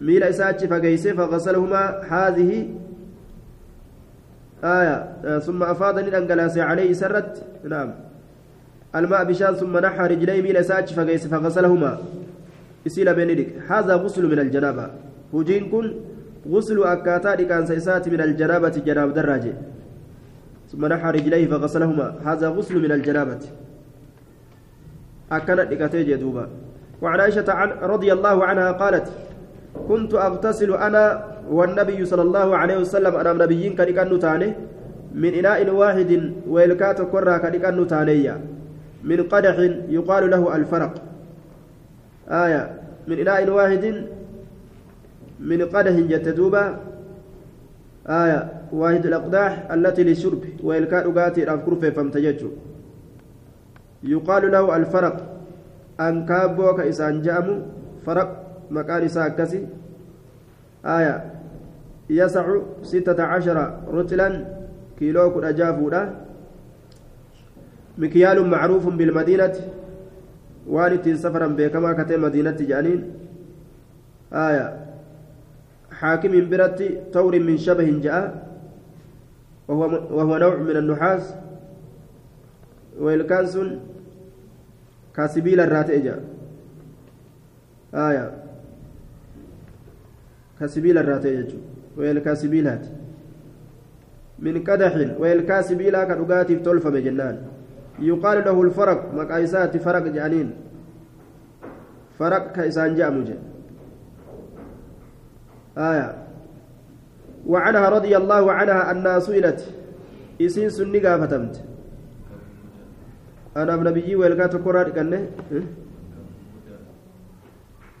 ميل 0.00 0.34
فقيسه 0.70 1.12
فغسلهما 1.12 2.00
هذه 2.08 2.68
آية 4.64 5.38
ثم 5.38 5.62
أفاض 5.62 5.98
للأنجلاس 5.98 6.58
عليه 6.58 6.92
سرت 6.92 7.44
نعم. 7.64 7.94
الماء 8.96 9.24
بشان 9.24 9.54
ثم 9.54 9.78
نحى 9.78 10.06
رجليه 10.06 10.42
ميل 10.42 10.56
إساتش 10.56 10.92
فقيسه 10.92 11.28
فغسلهما. 11.28 11.98
إسيل 12.86 13.14
بينك 13.14 13.48
هذا 13.68 13.94
غسل 13.94 14.26
من 14.26 14.38
الجنابة. 14.38 14.90
وجين 15.32 15.70
كن 15.70 15.92
غسل 16.50 16.82
أكاتا 16.82 17.34
كان 17.34 17.66
سيسات 17.66 18.08
من 18.08 18.20
الجنابة 18.20 18.68
جناب 18.86 19.14
دراجة. 19.14 19.52
ثم 20.72 20.86
نحى 20.86 21.10
رجليه 21.10 21.46
فغسلهما. 21.46 22.14
هذا 22.24 22.48
غسل 22.48 22.82
من 22.82 22.92
الجنابة. 22.92 23.38
أكنت 25.32 25.60
لكتي 25.72 26.04
جدوبا 26.04 26.48
وعن 27.02 27.20
عائشة 27.20 27.64
رضي 27.82 28.12
الله 28.12 28.44
عنها 28.44 28.72
قالت 28.72 29.12
كنت 29.88 30.14
أغتسل 30.14 30.74
أنا 30.74 31.31
والنبي 31.50 32.04
صلى 32.04 32.22
الله 32.22 32.56
عليه 32.56 32.76
وسلم 32.78 33.14
أنا 33.16 33.32
نبيين 33.32 33.74
كان 33.76 34.18
تاني. 34.18 34.52
من 35.14 35.34
إناء 35.34 35.70
واحد 35.70 36.32
ويلكات 36.48 37.02
كرة 37.02 37.36
كان 37.36 37.86
تانية. 37.86 38.40
من 39.04 39.22
قدح 39.22 39.56
يقال 39.88 40.30
له 40.30 40.56
الفرق. 40.56 40.94
آية. 42.28 42.62
من 43.08 43.16
إناء 43.18 43.50
واحد 43.50 43.84
من 45.40 45.60
قدح 45.62 45.92
جتدوبا 45.92 46.64
آية. 48.08 48.40
واحد 48.72 49.06
الأقداح 49.06 49.70
التي 49.72 50.02
للشرب 50.04 50.42
ويلكات 50.64 51.04
أغاتي 51.06 51.42
الأفكر 51.42 51.90
فامتججوا 51.90 52.50
يقال 54.02 54.52
له 54.52 54.76
الفرق. 54.76 55.16
أن 56.00 56.26
كابو 56.26 56.72
كإسان 56.76 57.22
جامو. 57.22 57.56
فرق 58.06 58.28
مكان 58.70 59.08
ساكسي 59.08 59.66
آية. 60.86 61.31
يسع 62.10 62.46
ستة 62.82 63.22
عشر 63.22 63.78
رتلا 63.88 64.44
كيلو 64.98 65.34
كن 65.34 65.44
أجافودا 65.44 66.14
مكيال 67.98 68.46
معروف 68.46 68.88
بالمدينة. 68.88 69.54
والد 70.66 71.14
سفرا 71.14 71.46
بكما 71.46 71.92
كتب 71.92 72.18
مدينة 72.18 72.56
جانين. 72.60 73.00
آية. 74.32 74.86
حاكم 75.90 76.48
برت 76.50 76.82
تور 77.12 77.40
من 77.40 77.58
شبه 77.58 78.00
جاء. 78.02 78.48
وهو 79.68 79.82
وهو 80.16 80.36
نوع 80.38 80.56
من 80.56 80.76
النحاس. 80.76 81.34
ويلكانسون 83.00 83.80
كاسبيل 85.16 85.60
الراتئجا 85.60 86.20
آية. 87.94 88.42
كاسبيل 90.60 90.98
الراتئجا 91.98 92.00
ويلكاسبيلات. 92.00 92.86
من 94.38 94.64
قدح 94.64 95.20
ويلكاسبيلا 95.20 96.04
كدغاتي 96.04 96.56
تولف 96.56 96.86
بجنان 96.86 97.36
يقال 97.98 98.44
له 98.44 98.62
الفرق 98.62 99.14
مقايسات 99.14 99.76
فرق 99.76 100.02
جانين. 100.02 100.50
فرق 102.18 102.52
كيسان 102.52 102.94
جامج 102.94 103.30
آية. 105.78 106.22
وعنها 107.46 107.88
رضي 107.88 108.16
الله 108.16 108.52
عنها 108.52 108.90
أنها 108.90 109.18
سئلت. 109.18 109.74
إسين 110.40 110.70
سني 110.70 110.98
قافتمت 110.98 111.64
أنا 113.56 113.74
ابن 113.74 113.84
نبيي 113.84 114.16
ويلقات 114.16 114.56
كرار 114.56 114.90
قال 114.90 115.28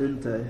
انتهى. 0.00 0.44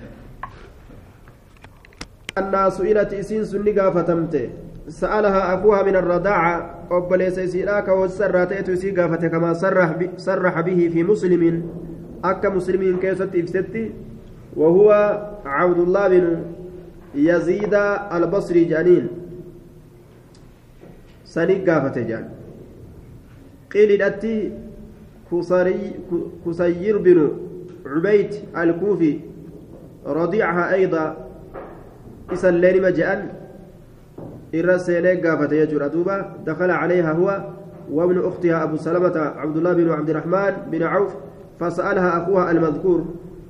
أنها 2.39 2.69
سئلت 2.71 3.13
إسين 3.13 3.45
سني 3.45 3.71
قافتمت 3.71 4.51
سألها 4.89 5.55
أخوها 5.55 5.83
من 5.83 5.97
الرضاعة 5.97 6.89
أبليس 6.91 7.39
إسيراك 7.39 7.89
والسرات 7.89 8.53
إسي 8.53 8.91
قافت 8.91 9.25
كما 9.25 9.53
صرح, 9.55 9.99
صرح 10.17 10.61
به 10.61 10.91
في 10.93 11.03
مسلم. 11.03 11.71
أكا 12.25 12.49
مسلمين 12.49 12.97
كيست 12.97 13.31
إفستي 13.37 13.91
وهو 14.57 14.89
عبد 15.45 15.79
الله 15.79 16.09
بن 16.09 16.43
يزيد 17.15 17.75
البصري 18.13 18.65
جانين 18.65 19.09
سني 21.25 21.55
قافت 21.71 21.99
جان 21.99 22.29
قيل 23.73 23.91
الأتي 23.93 24.53
كسير 26.47 26.99
بن 26.99 27.19
عبيد 27.87 28.31
الكوفي 28.57 29.21
رضيعها 30.07 30.75
أيضا 30.75 31.29
إسا 32.33 32.49
الليل 32.49 32.83
مجأن 32.83 33.29
إرى 34.55 34.79
سينيك 34.79 35.27
قافت 35.27 35.53
يجور 35.53 35.85
أدوبة 35.85 36.27
دخل 36.47 36.71
عليها 36.71 37.13
هو 37.13 37.45
وابن 37.91 38.19
أختها 38.27 38.63
أبو 38.63 38.77
سلمة 38.77 39.19
عبد 39.19 39.57
الله 39.57 39.73
بن 39.73 39.91
عبد 39.91 40.11
الرحمن 40.11 40.53
بن 40.71 40.83
عوف 40.83 41.13
فسألها 41.61 42.23
أخوها 42.23 42.51
المذكور 42.51 43.05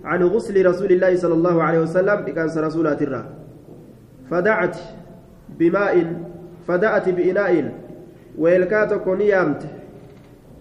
عن 0.04 0.22
غسل 0.22 0.66
رسول 0.66 0.92
الله 0.92 1.16
صلى 1.16 1.34
الله 1.34 1.62
عليه 1.62 1.78
وسلم 1.78 2.24
كان 2.24 2.48
رسولات 2.56 3.02
الرا 3.02 3.24
فدعت 4.30 4.76
بماء 5.58 6.22
فدعت 6.68 7.08
بإناء 7.08 7.72
ويلكاتك 8.38 9.08
نيامت. 9.08 9.62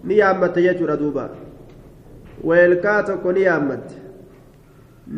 نيامت 0.04 0.56
يجور 0.56 0.92
أدوبة 0.92 1.28
ويلكاتك 2.44 3.26
نيامت. 3.26 3.90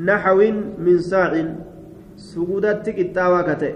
نحو 0.05 0.39
من 0.79 0.99
ساع. 0.99 1.55
ka 3.45 3.55
ta'e 3.55 3.75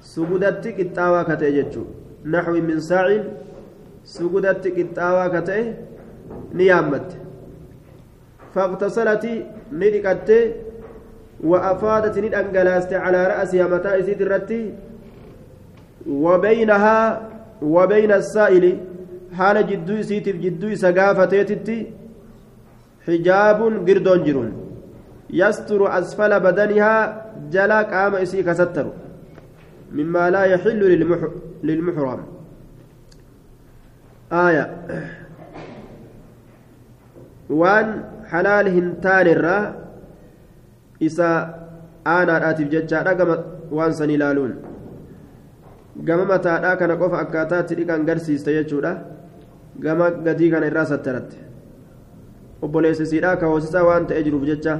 sugudatti 0.00 0.72
qixxaawaa 0.72 1.24
ka 1.24 1.36
ta'e 1.36 1.52
jechuudha 1.52 1.92
naxwi 2.24 2.60
min 2.60 2.80
saacin 2.80 3.22
sugudatti 4.02 4.72
qixxaawaa 4.72 5.30
ka 5.30 5.42
faqtasalati 8.54 9.44
ni 9.72 9.90
dhiqatte 9.90 10.38
وأفادت 11.44 12.18
ندنجلاست 12.18 12.92
على 12.92 13.26
رأسها 13.26 13.66
متى 13.72 13.90
إسيد 14.00 14.22
الرتي 14.22 14.74
وبينها 16.24 17.28
وبين 17.62 18.12
السائل 18.12 18.64
حال 19.38 19.56
جدو 19.66 19.94
إسيتف 20.00 20.36
جدو 20.44 20.74
سقافة 20.74 21.24
تيتتي 21.24 21.78
حجاب 23.06 23.60
قردون 23.88 24.48
يستر 25.30 25.80
أسفل 25.98 26.32
بدنها 26.40 26.94
جلا 27.52 27.80
قام 27.82 28.14
إسي 28.14 28.42
كستر 28.42 28.86
مما 29.92 30.30
لا 30.30 30.42
يحل 30.44 30.80
للمحرم 31.62 32.20
آية 34.32 34.64
وان 37.50 37.86
حلال 38.30 38.66
هنتان 38.68 39.26
الرا 39.26 39.58
إسا 41.02 41.30
أنا 42.06 42.50
آتف 42.50 42.68
ججارا 42.68 43.12
وان 43.70 43.92
سني 43.92 44.16
لالون 44.16 44.54
gama 45.98 46.24
mataadhaa 46.30 46.76
kana 46.78 46.94
qofa 46.94 47.18
akkaataatti 47.24 47.74
dhiqan 47.78 48.06
garsiiste 48.06 48.50
jechuudha 48.56 48.92
gama 49.84 50.10
gadii 50.26 50.50
kana 50.52 50.70
irraa 50.70 50.84
sattaratte 50.90 51.38
obboleessisiidhaa 52.62 53.34
ka 53.40 53.50
hoosisaa 53.52 53.82
waan 53.88 54.06
ta'ee 54.06 54.22
jiruuf 54.26 54.44
jecha 54.50 54.78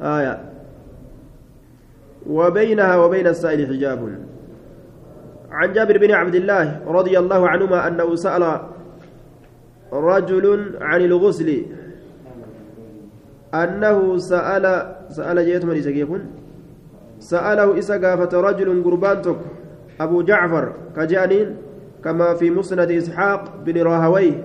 آية 0.00 0.34
وبينها 2.26 2.96
وبين 2.96 3.26
السائل 3.26 3.66
حجاب 3.68 4.00
عن 5.50 5.72
جابر 5.72 5.98
بن 5.98 6.10
عبد 6.10 6.34
الله 6.34 6.80
رضي 6.86 7.18
الله 7.18 7.48
عنهما 7.48 7.88
أنه 7.88 8.14
سأل 8.14 8.60
رجل 9.92 10.76
عن 10.80 11.00
الغسل. 11.00 11.62
أنه 13.54 14.18
سأل 14.18 14.64
سأل 15.08 15.36
جيت 15.46 15.64
من 15.64 15.76
يكون 15.76 16.22
سأله 17.18 17.78
إسا 17.78 17.96
قافة 17.98 18.40
رجل 18.40 18.68
قربانتك 18.84 19.36
أبو 20.00 20.22
جعفر 20.22 20.72
كجانين 20.96 21.56
كما 22.04 22.34
في 22.34 22.50
مسند 22.50 22.90
إسحاق 22.90 23.66
بن 23.66 23.76
راهويه. 23.82 24.44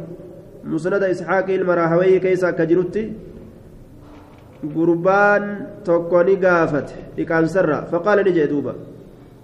مسند 0.66 1.04
إسحاق 1.04 1.50
المراهوي 1.50 2.20
كيسا 2.20 2.52
كجرتي 2.52 3.14
gurbaan 4.66 5.68
tokko 5.86 6.24
ni 6.24 6.36
gaafate 6.36 6.96
dhiqaansarra 7.16 7.78
faqaala 7.92 8.24
ni 8.24 8.32
jee 8.38 8.48
duuba 8.48 8.74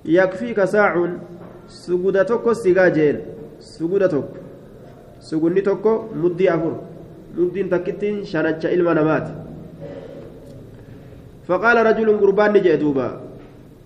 yakfiika 0.06 0.68
saacuun 0.68 1.20
suguda 1.68 2.26
tokko 2.26 2.54
sigaa 2.54 2.90
jeen 2.90 3.18
suguda 3.60 4.08
tokko 4.10 4.38
sugunni 5.22 5.62
tokko 5.64 6.10
muddii 6.16 6.50
afur. 6.50 6.74
Muddiin 7.38 7.70
takkittiin 7.70 8.26
shanacha 8.26 8.70
ilma 8.70 8.94
namaati. 8.94 9.42
فقال 11.52 11.78
رجل 11.86 12.10
قربان 12.20 12.54
نجي 12.54 12.76
دوبا 12.76 13.08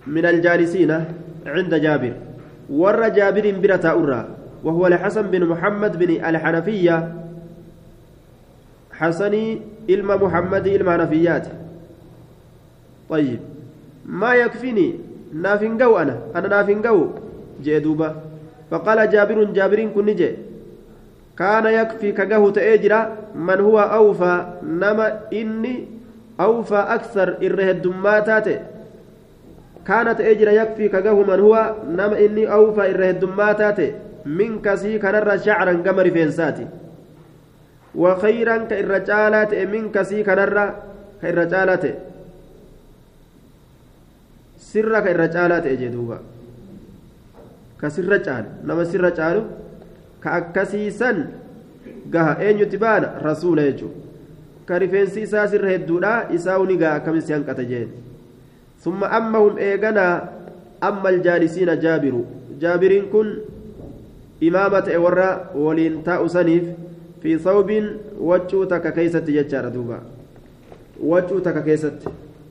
من 0.07 0.25
الجالسين 0.25 0.91
عند 1.45 1.73
جابر 1.75 2.13
ور 2.69 3.07
جابر 3.09 3.45
برتا 3.63 3.91
أرى 3.91 4.21
وهو 4.63 4.87
الحسن 4.87 5.21
بن 5.33 5.45
محمد 5.45 5.93
بن 5.99 6.11
الحنفية 6.25 7.13
حسني 8.91 9.61
إلما 9.89 10.15
محمد 10.15 10.67
إلما 10.67 10.97
نفيات 10.97 11.47
طيب 13.09 13.39
ما 14.05 14.33
يكفيني 14.35 14.87
نافنقو 15.33 15.97
أنا 15.97 16.15
أنا 16.35 16.47
نافنقو 16.47 16.99
جدوبا 17.63 18.09
فقال 18.71 19.09
جابر 19.09 19.43
جابر 19.43 19.79
كن 19.95 20.15
جي 21.35 21.43
كان 21.43 21.65
يكفي 21.65 22.11
كجه 22.11 22.49
تأجرا 22.49 23.15
من 23.35 23.59
هو 23.59 23.79
أوفى 23.79 24.45
نما 24.63 25.19
إني 25.33 25.87
أوفى 26.39 26.75
أكثر 26.75 27.37
إره 27.43 27.71
الدماتات. 27.71 28.47
كانت 29.87 30.21
أجرا 30.21 30.51
يكفي 30.51 30.87
كجه 30.89 31.13
من 31.13 31.39
هو 31.39 31.75
نما 31.89 32.19
إني 32.19 32.53
أوفى 32.53 32.81
إره 32.91 33.09
الدماتات. 33.09 33.79
من 34.25 34.61
كسي 34.61 34.99
كنر 34.99 35.37
شعرا 35.37 35.71
قمر 35.85 36.11
فينساتي 36.11 36.67
وخيرا 37.95 38.57
كإرجالات 38.57 39.53
من 39.53 39.91
كسي 39.91 40.23
كنرا 40.23 40.65
كإرجالات 41.21 41.85
سر 44.59 44.99
كإرجالات 44.99 45.65
أجدوبا 45.65 46.19
كسر 47.81 48.17
جال 48.17 48.45
نما 48.65 48.83
سر 48.83 49.09
جالو 49.09 49.43
rifeensi 54.83 55.21
isaa 55.27 55.47
sirra 55.47 55.69
hedduudha 55.69 56.13
isaa 56.37 56.57
uni 56.59 56.77
gaha 56.77 56.95
akkamitti 57.01 57.33
hanqata 57.33 57.63
jeen 57.71 57.89
summa 58.83 59.11
ammahum 59.17 59.57
eeganaa 59.67 60.13
amma 60.89 61.09
aljaalisiina 61.13 61.75
jaabiru 61.85 62.25
jaabiriin 62.63 63.05
kun 63.13 63.29
imaama 64.49 64.81
ta'e 64.87 64.97
warra 65.05 65.29
waliin 65.65 66.01
taa'u 66.09 66.29
saniif 66.37 66.65
fi 67.21 67.37
thawbiin 67.47 67.89
waccuu 68.31 68.65
takka 68.73 68.91
keeysatti 68.97 69.37
jechaadha 69.37 69.73
duuba 69.75 69.99
waccuu 71.11 71.41
takka 71.49 71.61
keessatti 71.69 72.09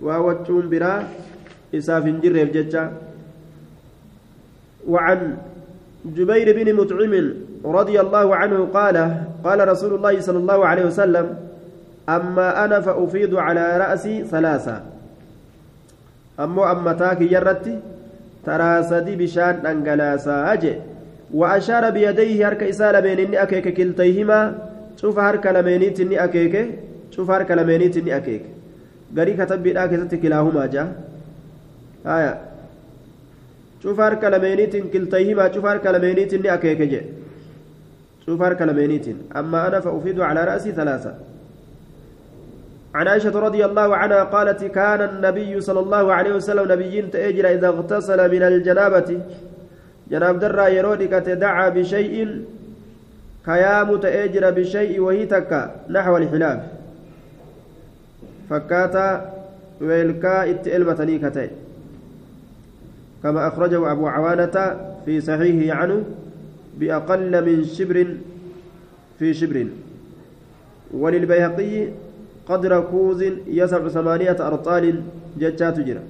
waa 0.09 0.21
waccuun 0.29 0.69
biraa 0.77 0.99
isaaf 1.81 2.05
hin 2.11 2.23
jirreef 2.27 2.55
jecha 2.59 2.85
وعن 4.89 5.37
جبير 6.05 6.47
بن 6.57 6.75
مطعم 6.77 7.35
رضي 7.65 8.01
الله 8.01 8.37
عنه 8.37 8.69
قال 8.75 8.97
قال 9.45 9.69
رسول 9.69 9.95
الله 9.95 10.21
صلى 10.21 10.39
الله 10.39 10.67
عليه 10.67 10.85
وسلم 10.85 11.37
أما 12.09 12.65
أنا 12.65 12.81
فأفيض 12.81 13.35
على 13.37 13.77
رأسي 13.79 14.25
ثلاثة 14.25 14.83
أما 16.41 16.73
أما 16.73 16.93
تاكي 16.93 17.33
يرتي 17.33 17.79
ترى 18.47 18.83
سدي 18.83 19.17
بشان 19.17 19.67
أنجلاسا 19.67 20.53
أجي 20.53 20.75
وأشار 21.35 21.91
بيديه 21.91 22.49
هرك 22.49 22.63
إسالة 22.63 23.01
بين 23.01 23.19
إني 23.19 23.43
أكيك 23.43 23.69
كلتيهما 23.75 24.41
cufa 25.01 25.23
harka 25.23 25.53
lameeniitiin 25.53 26.09
ni 26.09 26.19
akeeke 26.19 26.61
cufa 27.15 27.33
harka 27.33 27.57
lameeniitiin 27.57 28.05
ni 28.05 28.13
akeeke 28.13 28.51
garii 29.17 29.35
katabbiidhaa 29.41 29.89
keessatti 29.89 30.19
kilaahumaa 30.19 30.67
jaa 30.75 30.87
haya 32.05 32.37
cufa 33.83 34.03
harka 34.05 34.31
lameeniitiin 34.35 34.91
kiltayhimaa 34.95 35.49
cufa 35.57 35.69
harka 35.69 35.93
lameeniitiin 35.97 36.43
ni 36.47 36.49
akeeke 36.57 36.87
jedhe 36.87 37.24
cufa 38.27 38.45
harka 38.45 38.67
lameeniitiin 38.67 39.19
amma 39.35 39.63
ana 39.69 39.81
fa'ufidu 39.81 40.21
calaa 40.21 40.49
ra'sii 40.55 40.73
thalaasa 40.81 41.15
عن 42.95 43.09
عائشة 43.09 43.35
رضي 43.35 43.65
الله 43.65 43.97
عنها 43.97 44.25
قالت 44.25 44.65
كان 44.65 45.01
النبي 45.03 45.61
صلى 45.61 45.81
الله 45.81 46.13
عليه 46.13 46.33
وسلم 46.35 46.73
نبيين 46.73 47.11
تأجر 47.11 47.47
إذا 47.59 47.69
اغتسل 47.69 48.31
من 48.31 48.43
الجنابة. 48.43 49.21
جناب 50.11 50.39
درا 50.39 50.67
يرودك 50.69 51.11
تدعى 51.11 51.71
بشيء 51.71 52.45
كيام 53.47 53.97
تأجر 53.97 54.51
بشيء 54.51 55.01
وهي 55.01 55.27
تكا 55.27 55.91
نحو 55.91 56.17
الحلاف 56.17 56.61
فكاتا 58.51 59.35
ويلكا 59.81 60.51
اتئلمتني 60.51 61.19
كتئ 61.19 61.51
كما 63.23 63.49
أخرجه 63.49 63.93
أبو 63.93 64.07
عوانة 64.07 64.57
في 65.05 65.21
صحيحه 65.21 65.77
عنه. 65.79 66.05
بأقل 66.79 67.33
من 67.47 67.65
شبر 67.65 68.17
في 69.19 69.35
شبر. 69.35 69.67
وللبيهقي 70.95 71.89
قدر 72.49 72.81
كوز 72.81 73.23
يسع 73.47 73.89
ثمانية 73.89 74.37
أرطال 74.41 75.03
جتات 75.39 75.81
جرا. 75.81 76.03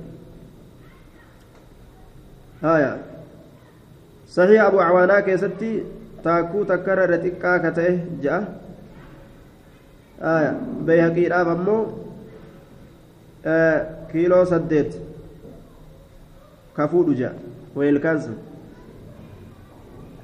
هايا. 2.63 3.03
صحيح 4.29 4.63
أبو 4.63 4.81
عوانا 4.81 5.21
كيستي 5.21 5.83
تاكو 6.25 6.65
تكرر 6.65 7.17
تكا 7.17 7.57
كته 7.59 8.01
جاء. 8.23 8.61
آية 10.21 10.61
بيهقي 10.87 11.27
الآب 11.27 11.49
أمو 11.49 11.87
آه 13.47 13.87
كيلو 14.13 14.45
سديت. 14.45 14.95
كفود 16.77 17.17
جاء. 17.17 17.39
ويلكنس 17.77 18.29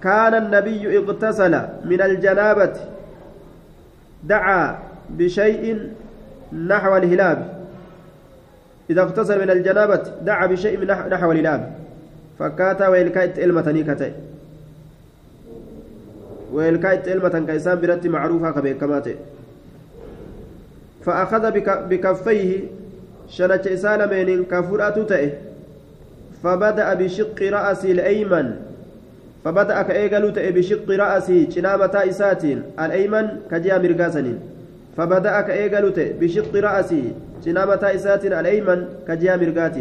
كان 0.03 0.35
النبي 0.35 0.99
اغتسل 0.99 1.55
من 1.85 2.03
الجنابة 2.03 2.73
دعا 4.25 4.79
بشيء 5.11 5.91
نحو 6.53 6.97
الهلاب. 6.97 7.61
إذا 8.91 9.03
اغتسل 9.03 9.41
من 9.41 9.51
الجنابة 9.51 10.03
دعا 10.23 10.47
بشيء 10.47 10.85
نحو 10.85 11.33
الهلاب. 11.33 11.73
فكاتا 12.39 12.89
ويلكايت 12.89 13.39
إلمتني 13.39 13.83
كتاي 13.85 14.13
ويلكايت 16.53 17.09
إلمة 17.09 17.45
كيسان 17.47 17.81
برت 17.81 18.07
معروفة 18.07 18.51
كبيكمات 18.51 19.09
فأخذ 21.05 21.51
بكفيه 21.89 22.61
شنت 23.29 23.67
إسالمين 23.67 24.45
كفرأة 24.45 25.03
تئه 25.05 25.31
فبدأ 26.43 26.95
بشق 26.95 27.39
رأسي 27.43 27.93
الأيمن. 27.93 28.70
فبدأ 29.45 29.83
كأيقلو 29.83 30.31
تئه 30.31 30.51
بشق 30.51 30.91
رأسي 30.91 31.45
جنامة 31.45 31.95
إساتين 31.95 32.63
الأيمن 32.81 33.27
كجيا 33.51 33.79
مرقاسنين. 33.79 34.39
فبدأ 34.97 35.41
كأيقلت 35.41 35.99
بشق 36.21 36.57
رأسي 36.57 37.03
جنامة 37.45 37.83
إسات 37.95 38.25
الأيمن 38.25 38.85
كجيا 39.09 39.37
مرقات 39.37 39.77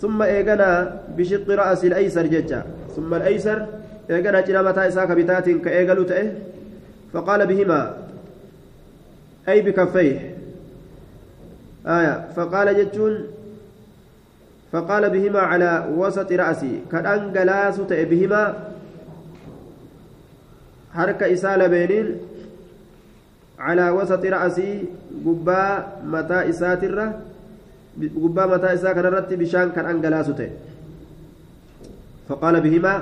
ثم 0.00 0.22
إيقنا 0.22 1.00
بشق 1.18 1.50
رأسي 1.50 1.86
الأيسر 1.86 2.26
ججا. 2.26 2.62
ثم 2.96 3.14
الأيسر 3.14 3.66
إيقنا 4.10 4.40
جنامة 4.40 4.86
إساك 4.88 5.10
بتات 5.10 5.48
كأيقلت 5.48 6.32
فقال 7.12 7.46
بهما 7.46 7.94
أي 9.48 9.62
بكفيه؟ 9.62 10.34
آية. 11.86 12.24
فقال 12.36 12.66
جتون 12.78 13.14
فقال 14.72 15.10
بهما 15.10 15.40
على 15.40 15.70
وسط 15.96 16.32
رأسي. 16.32 16.80
كأنجلاس 16.92 17.80
بهما 17.80 18.54
حركة 20.94 21.32
إسالة 21.32 21.66
بينين 21.66 22.16
على 23.58 23.90
وسط 23.90 24.24
رأسي 24.24 24.84
قبا 25.26 25.86
متى 26.04 26.48
إساترة 26.50 27.06
قبا 28.22 28.46
متى 28.46 28.74
إسا 28.74 28.92
كان 28.92 29.04
رتي 29.06 29.36
بشان 29.36 29.70
كان 29.70 29.86
أنجلاسته 29.86 30.50
فقال 32.28 32.60
بهما 32.60 32.94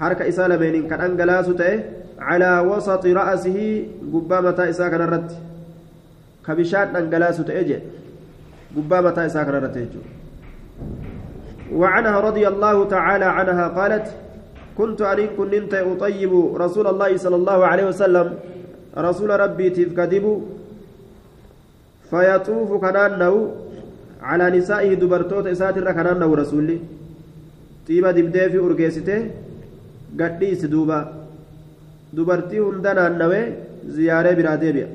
حركة 0.00 0.28
إسالة 0.28 0.56
بين 0.56 0.88
كان 0.88 1.00
أنجلاسته 1.00 1.80
على 2.18 2.58
وسط 2.60 3.06
رأسه 3.06 3.58
قبا 4.12 4.40
متى 4.40 4.70
إسا 4.70 4.88
كان 4.88 5.00
رتي 5.00 5.36
كبشان 6.46 6.96
أنجلاسته 6.96 7.60
أجي 7.60 7.78
قبا 8.76 9.00
متى 9.00 9.26
إسا 9.26 9.42
كان 9.42 9.54
رتي 9.54 9.86
وعنها 11.72 12.20
رضي 12.20 12.48
الله 12.48 12.88
تعالى 12.88 13.24
عنها 13.24 13.68
قالت 13.68 14.06
كنت 14.80 15.00
أريد 15.12 15.30
كنت 15.38 15.72
أطيب 15.74 16.32
رسول 16.64 16.86
الله 16.92 17.10
صلى 17.24 17.36
الله 17.40 17.58
عليه 17.70 17.86
وسلم. 17.92 18.26
رسول 19.06 19.30
ربيتيف 19.44 19.88
كذبوا 19.98 20.38
فيطوف 22.10 22.70
كنانه 22.84 23.34
على 24.22 24.46
نسائه 24.56 24.94
دبرتوت 25.02 25.46
إساتر 25.46 25.92
كنانه 25.92 26.30
رسولي. 26.42 26.78
طيبة 27.88 28.10
دبدee 28.16 28.48
fi 28.52 28.58
urgeessite 28.66 29.16
gadhiisi 30.18 30.66
duuba 30.72 30.98
dubartii 32.16 32.58
hunda 32.66 32.94
naannawee 32.94 33.44
ziyaaree 33.94 34.34
biraa 34.40 34.56
deebi'a 34.64 34.88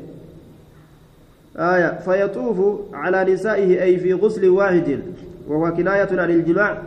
آية. 1.73 1.89
فيطوف 2.05 2.59
على 2.93 3.33
نسائه 3.33 3.83
أي 3.83 3.97
في 3.97 4.13
غسل 4.13 4.49
واحد. 4.49 4.99
وهو 5.47 5.71
كناية 5.77 6.11
عن 6.11 6.29
الجماع. 6.29 6.81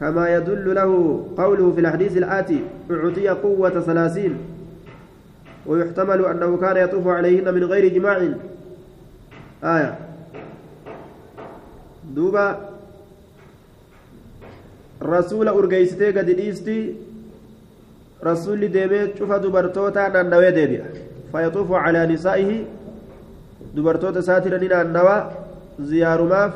كما 0.00 0.34
يدل 0.34 0.74
له 0.74 0.90
قوله 1.36 1.72
في 1.72 1.80
الحديث 1.80 2.16
الآتي 2.16 2.60
أعطي 2.90 3.28
قوة 3.28 3.80
ثلاثين 3.80 4.38
ويحتمل 5.66 6.24
أنه 6.24 6.56
كان 6.56 6.76
يطوف 6.76 7.06
عليهن 7.08 7.54
من 7.54 7.64
غير 7.64 7.94
جماع. 7.94 8.28
آية. 9.64 9.98
دوبا. 12.14 12.58
رسول 15.02 15.48
أرجيستي 15.48 16.10
قد 16.10 16.28
إيستي 16.28 16.94
رسول 18.24 18.68
ديمي 18.68 19.14
شوف 19.18 19.32
دبرتوتا 19.32 20.08
نانوي 20.08 20.50
ديبي 20.50 20.82
فيطوف 21.32 21.72
على 21.72 22.06
نسائه. 22.06 22.64
دبرتوتا 23.74 24.20
ساترا 24.20 24.58
نانوا 24.58 25.30
زيار 25.80 26.22
ماف 26.22 26.52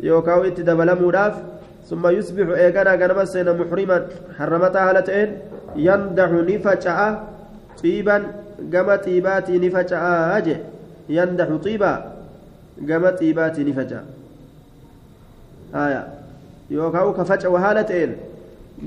يوكاو 0.00 0.42
اتدبلموداف 0.42 1.51
ثم 1.90 2.06
يصبح 2.06 2.46
إيقانا 2.56 2.94
غنما 2.94 3.24
سينا 3.24 3.52
محرما 3.52 4.06
حرمتا 4.38 4.80
هالتين 4.90 5.28
يندح 5.76 6.30
نفجأ 6.30 6.98
طيبا 7.82 8.16
gama 8.70 8.96
xiibaatii 9.04 9.58
ni 9.58 9.70
faca'aa 9.70 10.40
je 10.46 10.56
yandaxu 11.16 11.58
xiibaa 11.64 11.96
gama 12.90 13.12
xiibaatii 13.20 13.64
ni 13.68 13.72
faca'a 13.78 14.02
haya 15.72 16.02
yookaan 16.70 17.14
ka 17.18 17.24
faca'u 17.30 17.56
haala 17.64 17.84
ta'een 17.92 18.12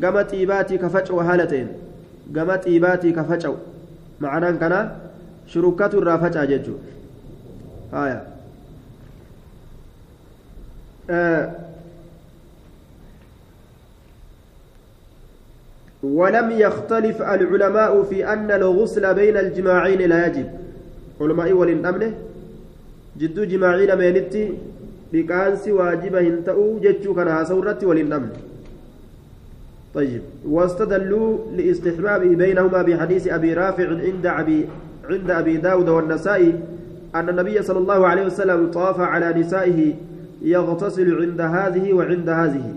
gama 0.06 0.24
xiibaatii 0.32 0.80
ka 0.84 0.90
faca'u 0.96 1.20
haala 1.30 1.48
ta'een 1.54 1.70
gama 2.38 2.58
xiibaatii 2.68 3.14
ka 3.18 3.24
faca'u 3.32 3.58
ma'anaan 4.28 4.60
kana 4.64 4.80
shurukkatu 5.56 6.02
irraa 6.04 6.18
faca'a 6.24 6.48
jechuudha 6.54 6.90
haya 7.92 8.20
ولم 16.06 16.52
يختلف 16.52 17.22
العلماء 17.22 18.04
في 18.04 18.34
أن 18.34 18.52
الغسل 18.52 19.14
بين 19.14 19.38
الجماعين 19.38 20.02
لا 20.02 20.28
يجب. 20.28 20.48
علماء 21.22 21.52
ولن 21.52 22.14
جدو 23.20 23.44
جماعين 23.44 23.96
مينتي؟ 23.96 24.54
بكانس 25.14 25.68
واجبة 25.68 26.20
هنتأو؟ 26.20 26.80
جتشو 26.80 27.14
كان 27.14 27.28
هاسورة 27.28 27.80
ولن 27.84 28.30
طيب 29.96 30.22
واستدلوا 30.50 31.38
لاستحبابه 31.58 32.36
بينهما 32.36 32.82
بحديث 32.82 33.28
أبي 33.28 33.54
رافع 33.54 33.88
عند 33.90 34.26
أبي 34.26 34.66
عند 35.10 35.32
أبي 35.32 35.58
داود 35.58 35.90
والنسائي 35.90 36.54
أن 37.16 37.30
النبي 37.30 37.62
صلى 37.62 37.78
الله 37.78 38.08
عليه 38.08 38.26
وسلم 38.26 38.72
طاف 38.72 39.00
على 39.00 39.34
نسائه 39.40 39.94
يغتسل 40.42 41.22
عند 41.22 41.42
هذه 41.42 41.94
وعند 41.94 42.30
هذه. 42.30 42.74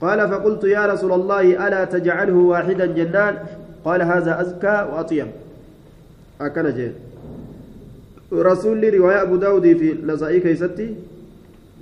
قال 0.00 0.28
فقلت 0.28 0.64
يا 0.64 0.86
رسول 0.86 1.12
الله 1.12 1.66
ألا 1.66 1.84
تجعله 1.84 2.34
واحدا 2.34 2.86
جنان؟ 2.86 3.34
قال 3.84 4.02
هذا 4.02 4.40
أزكى 4.40 4.76
وأطيب. 4.92 5.28
أكن 6.40 6.74
جين 6.76 6.92
رسول 8.32 8.94
رواية 8.94 9.22
أبو 9.22 9.36
داود 9.36 9.62
في 9.62 9.96
نسائي 10.06 10.40
كيستي 10.40 10.94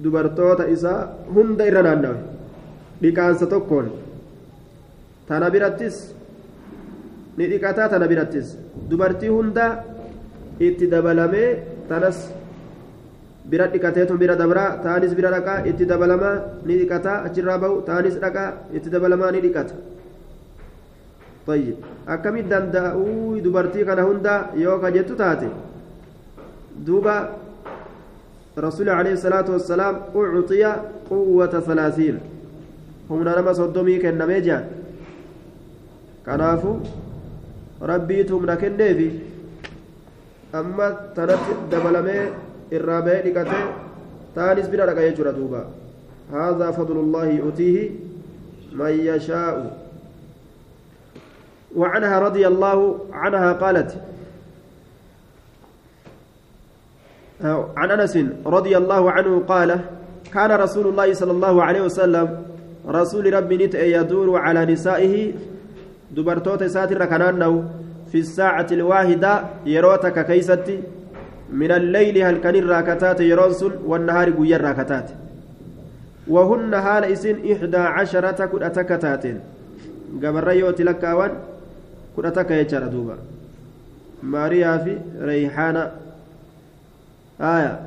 دبرتوتا 0.02 0.72
إساء 0.72 1.26
هند 1.36 1.60
إرنان 1.60 2.16
بكان 3.02 3.34
ستكون 3.34 3.86
dhiqataa 7.38 7.88
tana 7.88 8.06
birattis 8.08 8.56
dubartii 8.88 9.28
hunda 9.28 9.66
itti 10.60 10.86
dabalamee 10.86 11.48
tanas 11.88 12.18
bira 13.50 13.66
dhiqateetu 13.72 14.18
bira 14.22 14.36
dabraa 14.36 14.78
taanis 14.84 15.14
bira 15.18 15.30
dhaqaa 15.36 15.64
itti 15.70 15.84
dabalamaa 15.86 16.36
ni 16.66 16.74
dhiqataa 16.80 17.18
achirraa 17.26 17.58
bahu 17.64 17.82
taanis 17.88 18.16
dhaqaa 18.24 18.50
itti 18.76 18.88
dabalamaa 18.90 19.32
ni 19.32 19.40
dhiqata. 19.46 19.74
طيب 21.46 21.74
أكمل 22.08 22.48
دندأوي 22.48 23.40
دبرتي 23.40 23.84
كان 23.84 23.98
هندا 23.98 24.34
يوكا 24.54 24.88
جتو 24.94 25.14
تاتي 25.14 25.48
دوبا 26.86 27.16
رسول 28.58 28.88
عليه 28.88 29.12
الصلاة 29.18 29.50
والسلام 29.50 29.94
أعطي 30.16 30.64
قوة 31.10 31.54
ثلاثين 31.68 32.16
هم 33.10 33.18
نما 33.26 33.52
صدومي 33.52 33.98
كنمي 33.98 34.40
جان 34.40 34.64
كنافو 36.26 36.72
ربيتهم 37.82 38.42
نكنيفي 38.50 39.10
أما 40.54 40.86
تنت 41.16 41.46
دبلمي 41.72 42.18
الرابع 42.72 43.12
لكتي 43.12 43.64
تانس 44.34 44.66
بنا 44.66 44.82
لك 44.82 44.96
يجرى 44.96 45.32
دوبا 45.32 45.64
هذا 46.32 46.70
فضل 46.70 46.96
الله 46.96 47.26
يؤتيه 47.26 47.90
من 48.72 48.90
يشاء 48.90 49.82
وعنها 51.76 52.18
رضي 52.18 52.46
الله 52.46 52.98
عنها 53.12 53.52
قالت 53.52 53.96
عن 57.76 57.90
انس 57.90 58.18
رضي 58.46 58.76
الله 58.76 59.10
عنه 59.10 59.42
قال 59.48 59.80
كان 60.34 60.50
رسول 60.50 60.86
الله 60.86 61.14
صلى 61.14 61.32
الله 61.32 61.62
عليه 61.62 61.80
وسلم 61.80 62.42
رسول 62.88 63.34
ربي 63.34 63.56
نت 63.56 63.74
يدور 63.74 64.38
على 64.38 64.64
نسائه 64.66 65.32
دبرتوت 66.10 66.64
ساتر 66.64 67.04
كنانو 67.04 67.64
في 68.12 68.18
الساعة 68.18 68.66
الواحدة 68.72 69.44
يروتك 69.66 70.26
كيستي 70.26 70.82
من 71.52 71.70
الليل 71.72 72.18
هل 72.22 72.36
كان 72.38 72.54
الراكتات 72.54 73.20
يرونسل 73.20 73.72
والنهار 73.86 74.30
قير 74.30 74.60
راكتات 74.60 75.10
وهن 76.28 76.74
هال 76.74 77.04
إسن 77.04 77.36
إحدى 77.52 77.76
عشرة 77.76 78.46
كدأتكتات 78.46 79.24
قبل 80.22 80.44
ريوت 80.44 80.80
لكاوان 80.80 81.30
كدأتك 82.16 82.50
يجر 82.50 82.86
دوبا. 82.86 83.16
ماريا 84.22 84.76
في 84.76 84.98
ريحانة. 85.20 85.92
آية. 87.40 87.80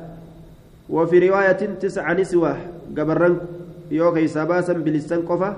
وفي 0.90 1.28
رواية 1.28 1.52
تسع 1.80 2.12
نسوة. 2.12 2.56
قبرن 2.98 3.38
يو 3.90 4.14
كيسا 4.14 4.44
باسا 4.44 4.72
بلسان 4.72 5.22
قفا. 5.22 5.56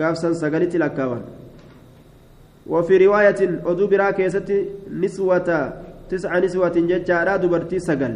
قافسا 0.00 0.32
سقلت 0.32 0.76
لكاوان 0.76 1.22
وفي 2.66 3.06
رواية 3.06 3.60
أدو 3.66 3.86
برا 3.86 4.10
كيست 4.10 4.52
نسوة 4.92 5.72
تسع 6.10 6.38
نسوة 6.38 6.76
ججارا 6.90 7.36
دبرتي 7.42 7.78
سقل 7.78 8.14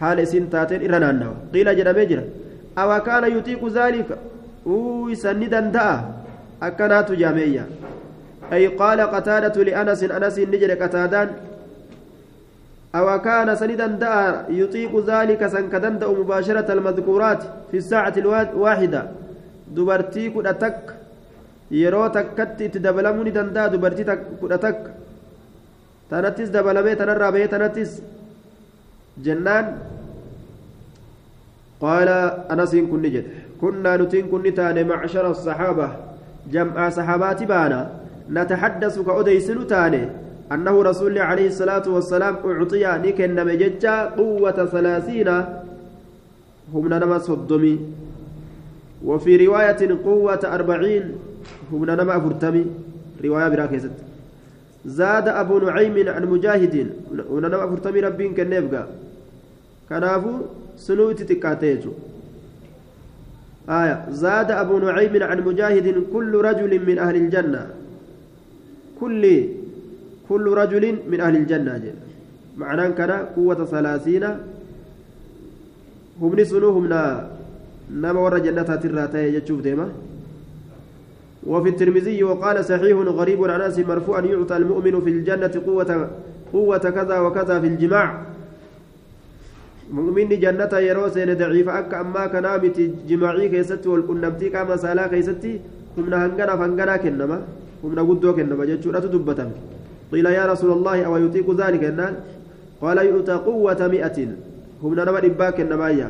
حال 0.00 0.20
إسين 0.20 0.50
تاتين 0.50 0.80
إرنانوا 0.86 1.34
قيل 1.54 1.68
جرى 1.78 2.04
جرى 2.10 2.24
أو 2.78 2.90
كان 3.06 3.24
يطيق 3.36 3.62
ذلك؟ 3.68 4.08
ويسندا 4.66 5.60
داء 5.60 5.96
أكنات 6.62 7.12
جامعية 7.12 7.64
أي 8.52 8.66
قال 8.80 9.00
قتادة 9.00 9.56
لأنس 9.64 10.02
أنس 10.02 10.36
نجر 10.38 10.70
قتادان. 10.82 11.28
أو 12.94 13.06
كان 13.26 13.48
سندا 13.56 13.86
دار 13.86 14.32
يطيق 14.48 14.92
ذلك 15.10 15.46
سنكدند 15.46 16.04
مباشرة 16.04 16.72
المذكورات 16.72 17.42
في 17.70 17.76
الساعة 17.76 18.14
الواحدة 18.16 19.02
دبرتي 19.76 20.30
كدتك 20.34 20.80
يرو 21.70 22.06
تكت 22.06 22.62
تدبلمني 22.74 23.30
دندا 23.30 23.66
دبرتي 23.66 24.04
كدتك 26.10 26.36
تنتس 26.36 26.48
دبلمي 26.48 26.94
تنرى 26.94 27.28
به 27.32 27.46
تنتس 27.46 28.02
جنان 29.24 29.66
قال 31.80 32.08
أنس 32.52 32.72
كن 32.90 33.02
نجد 33.02 33.24
كنا 33.60 33.96
نتين 33.96 34.26
كن 34.28 34.54
تان 34.54 34.88
معشر 34.88 35.30
الصحابة 35.30 35.88
جمع 36.52 36.90
صحابات 36.90 37.42
بانا 37.42 37.90
نتحدث 38.30 38.98
كأديس 38.98 39.46
تاني 39.46 40.02
أنه 40.52 40.82
رسول 40.82 41.18
عليه 41.18 41.46
الصلاة 41.46 41.86
والسلام 41.88 42.34
أعطي 42.44 42.84
نكن 43.04 43.36
مججا 43.46 43.96
قوة 44.04 44.58
ثلاثين 44.66 45.28
هم 46.74 46.84
نما 46.88 47.18
صدمي 47.18 47.74
وفي 49.04 49.46
رواية 49.46 49.80
قوة 50.04 50.40
أربعين 50.44 51.04
هم 51.72 51.84
نما 51.84 52.20
فرتمي 52.20 52.66
رواية 53.24 53.48
براكزت 53.48 54.09
زاد 54.84 55.28
أبو 55.28 55.58
نعيم 55.58 56.08
عن 56.08 56.24
مجاهد. 56.24 56.74
ونما 57.30 57.66
فرتمي 57.66 58.00
ربين 58.00 58.34
كنفقا 58.34 58.82
كنافو 59.88 60.32
سنوت 60.76 61.22
تكاتيجو. 61.22 61.92
آية. 63.68 63.96
زاد 64.10 64.50
أبو 64.50 64.78
نعيم 64.78 65.22
عن 65.22 65.38
مجاهد 65.40 65.86
كل 66.12 66.32
رجل 66.34 66.72
من 66.86 66.98
أهل 66.98 67.16
الجنة. 67.16 67.62
كل 69.00 69.22
كل 70.28 70.44
رجل 70.60 70.84
من 71.10 71.20
أهل 71.20 71.36
الجنة 71.36 71.78
جل 71.78 71.94
معناه 72.56 72.88
كان 72.88 73.10
قوة 73.36 73.64
ثلاثين. 73.64 74.24
هم 76.20 76.40
نسنو 76.40 76.68
هم 76.76 76.84
نما 77.90 78.20
ور 78.20 78.38
جنة 78.38 78.62
ترى 78.62 79.34
يجوب 79.34 79.62
ديما. 79.62 79.88
وفي 81.46 81.68
الترمذي 81.68 82.22
وقال 82.24 82.64
صحيح 82.64 82.96
غريب 83.20 83.44
عن 83.44 83.60
أنس 83.60 83.78
مرفوعا 83.78 84.20
يعطى 84.20 84.56
المؤمن 84.56 85.00
في 85.00 85.10
الجنة 85.10 85.54
قوة 85.66 86.10
قوة 86.52 86.78
كذا 86.78 87.16
وكذا 87.20 87.60
في 87.60 87.66
الجماع. 87.66 88.06
مؤمن 89.92 90.28
جنة 90.28 90.72
يرو 90.78 91.08
سين 91.08 91.30
ضعيف. 91.34 91.68
أك 91.68 91.94
أما 91.94 92.26
كنامت 92.26 92.78
جماعي 93.08 93.48
كيستي 93.48 93.88
والقنمتي 93.88 94.48
كما 94.52 94.76
سالا 94.76 95.06
كيستي. 95.08 95.60
هم 95.98 96.14
هنغنا 96.14 96.56
فنغنا 96.60 96.96
كنما. 96.96 97.38
هم 97.84 97.90
نقدو 97.94 98.36
كنما. 98.36 98.64
جتشورة 98.64 98.98
دبتم 98.98 99.50
قيل 100.12 100.26
يا 100.26 100.44
رسول 100.52 100.70
الله 100.76 100.96
أو 101.08 101.16
يطيق 101.16 101.48
ذلك؟ 101.50 101.82
النان 101.84 102.14
قال 102.82 102.98
يؤتى 102.98 103.32
قوة 103.32 103.80
مئة. 103.88 104.18
هم 104.82 104.92
نما 104.94 105.20
دبا 105.20 105.50
كنما 105.50 105.86
آية. 105.88 106.08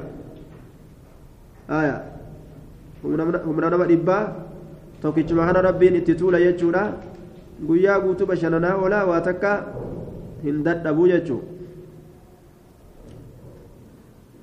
هم 3.05 3.13
نما 3.61 3.87
دبا 3.87 4.50
tokkichuma 5.03 5.47
kana 5.47 5.63
rabbiin 5.69 5.97
itti 6.01 6.15
tuula 6.15 6.39
jechuudha. 6.41 6.83
Guyyaa 7.69 8.01
guutuu 8.01 8.27
bashannanaa 8.27 8.77
oolaa 8.83 9.05
waa 9.11 9.21
takka 9.21 9.51
hin 10.45 10.63
dadhabuu 10.65 11.09
jechuu 11.15 11.41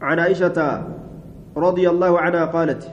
عن 0.02 0.20
عائشة 0.20 0.58
رضي 1.58 1.90
الله 1.90 2.20
عنها 2.20 2.46
قالت 2.46 2.84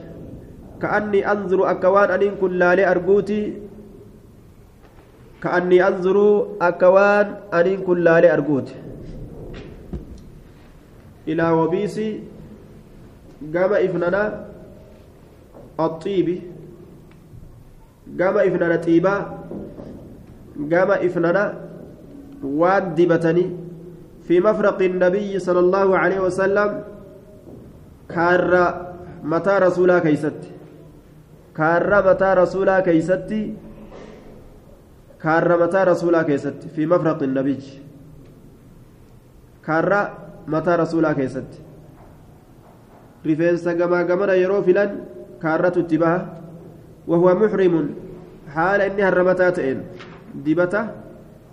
كأني 0.82 1.20
أنظر 1.32 1.70
أكوان 1.70 2.10
أن 2.10 2.34
كن 2.40 2.52
لا 2.52 2.74
لأرجوتي 2.74 3.52
كأني 5.42 5.78
أنظر 5.88 6.46
أكوان 6.60 7.26
أن 7.54 7.76
كن 7.86 7.98
لا 7.98 8.20
لأرجوتي 8.20 8.74
إلى 11.28 11.50
وبيسي 11.50 12.08
قام 13.54 13.72
إفننا 13.72 14.22
الطيب 15.80 16.28
قام 18.20 18.36
إفننا 18.38 18.76
طيبا 18.76 19.14
قام 20.72 20.90
إفننا 21.06 21.44
واد 22.42 22.94
دبتني 22.94 23.44
في 24.26 24.40
مفرق 24.40 24.78
النبي 24.82 25.38
صلى 25.38 25.60
الله 25.60 25.88
عليه 25.98 26.20
وسلم 26.20 26.70
kaarra 28.08 28.64
mataa 29.22 29.58
rasuulaa 29.64 30.00
keeysatti 30.00 30.48
kaarra 31.52 32.02
mataa 32.02 32.34
rasuulaa 32.34 32.82
keeysatti 32.82 33.38
kaarra 35.24 35.56
mataa 35.58 35.84
rasuulaa 35.90 36.24
keessatti 36.24 36.68
fi 36.76 36.86
mafraqi 36.92 37.26
nabiyyi 37.26 37.80
kaarra 39.66 40.00
mataa 40.46 40.76
rasuulaa 40.82 41.14
keessatti 41.14 41.58
rifeensa 43.24 43.74
gamaa 43.74 44.04
gamana 44.04 44.34
yeroo 44.42 44.62
filan 44.62 44.90
kaarratu 45.44 45.80
itti 45.86 45.98
baha 45.98 46.18
haala 48.54 48.86
inni 48.86 49.02
harramataa 49.02 49.52
ta'een 49.52 49.80
dibata 50.44 50.82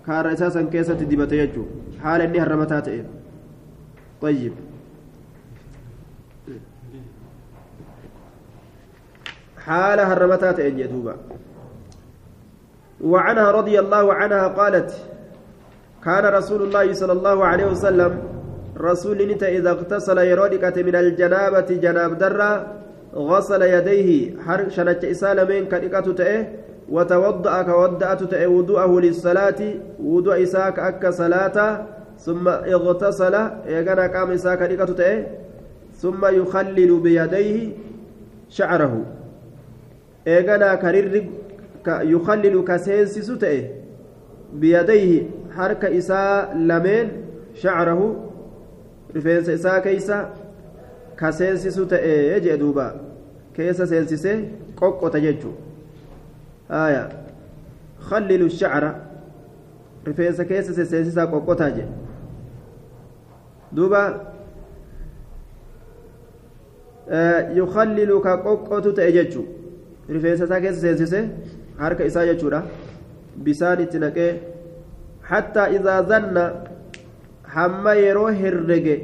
kaarra 0.06 0.32
isaa 0.36 0.50
san 0.50 0.70
keessatti 0.70 1.10
dibate 1.12 1.36
jechuu 1.40 1.66
haala 2.04 2.24
inni 2.30 2.38
harramataa 2.44 2.82
ta'een 2.88 3.08
طيب 4.22 4.52
حال 9.66 10.00
هرمتات 10.00 10.60
أجدوبا 10.60 11.16
وعنها 13.00 13.50
رضي 13.50 13.80
الله 13.80 14.14
عنها 14.14 14.48
قالت 14.48 14.90
كان 16.04 16.24
رسول 16.24 16.62
الله 16.62 16.92
صلى 16.92 17.12
الله 17.12 17.44
عليه 17.44 17.66
وسلم 17.66 18.22
رسول 18.78 19.18
نتا 19.30 19.48
إذا 19.48 19.70
اغتسل 19.70 20.18
يرودكة 20.18 20.82
من 20.82 20.94
الجنابة 20.96 21.68
جناب 21.84 22.18
درة 22.18 22.81
غسل 23.14 23.62
يديه 23.62 24.40
حر 24.40 24.68
شنت 24.68 25.04
إسالمين 25.04 25.64
كنكة 25.64 26.12
تأه 26.12 26.46
وتوضأ 26.88 27.62
كودأت 27.62 28.22
تأي 28.22 28.46
وضوءه 28.46 29.00
للصلاة 29.00 29.60
وضوء 30.00 30.42
إساك 30.42 30.78
أكا 30.78 31.10
صلاة 31.10 31.86
ثم 32.18 32.48
اغتسل 32.48 33.34
يغنى 33.66 34.06
قام 34.14 34.30
إساك 34.30 34.58
تأي 34.96 35.26
ثم 36.02 36.26
يخلل 36.26 37.00
بيديه 37.00 37.56
شعره. 38.48 38.94
eeganaa 40.26 40.76
karirri 40.76 41.30
yukhallilu 42.06 42.62
ka 42.64 42.78
seensisu 42.78 43.36
ta'e 43.38 43.70
biyadayhi 44.64 45.26
harka 45.56 45.90
isaa 45.90 46.54
lameen 46.54 47.10
shacrahu 47.62 48.06
rifeensa 49.14 49.52
isaa 49.52 50.20
ka 51.22 51.30
seensisu 51.38 51.86
ta'e 51.86 52.40
jee 52.44 52.56
duuba 52.60 52.86
keessa 53.56 53.86
seensisee 53.86 54.36
qoqqota 54.80 55.18
jechuu 55.24 55.54
haya 56.68 57.02
khallilu 58.08 58.48
shacra 58.60 58.90
rifeensa 60.06 60.44
keessa 60.50 60.72
seensisaa 60.92 61.26
qoqqotaa 61.34 61.70
jee 61.76 61.88
duuba 63.76 64.00
yukhallilu 67.58 68.16
ka 68.26 68.32
qoqqotu 68.46 68.92
ta'e 68.96 69.12
jechuu 69.18 69.44
rifeensa 70.14 70.44
isaa 70.44 70.60
keessa 70.64 70.80
seensise 70.80 71.20
harka 71.82 72.04
isaa 72.10 72.26
jechuudha 72.30 72.62
bisaan 73.44 73.80
itti 73.84 73.98
naqee 74.04 74.30
hattaa 75.30 75.68
idaa 75.76 76.00
zanna 76.10 76.44
hamma 77.54 77.94
yeroo 77.94 78.30
herrege 78.42 78.96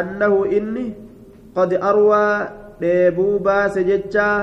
annahu 0.00 0.40
inni 0.60 0.86
qad 1.56 1.70
arwaa 1.90 2.34
dheebuu 2.80 3.38
baase 3.38 3.84
jechaa 3.90 4.36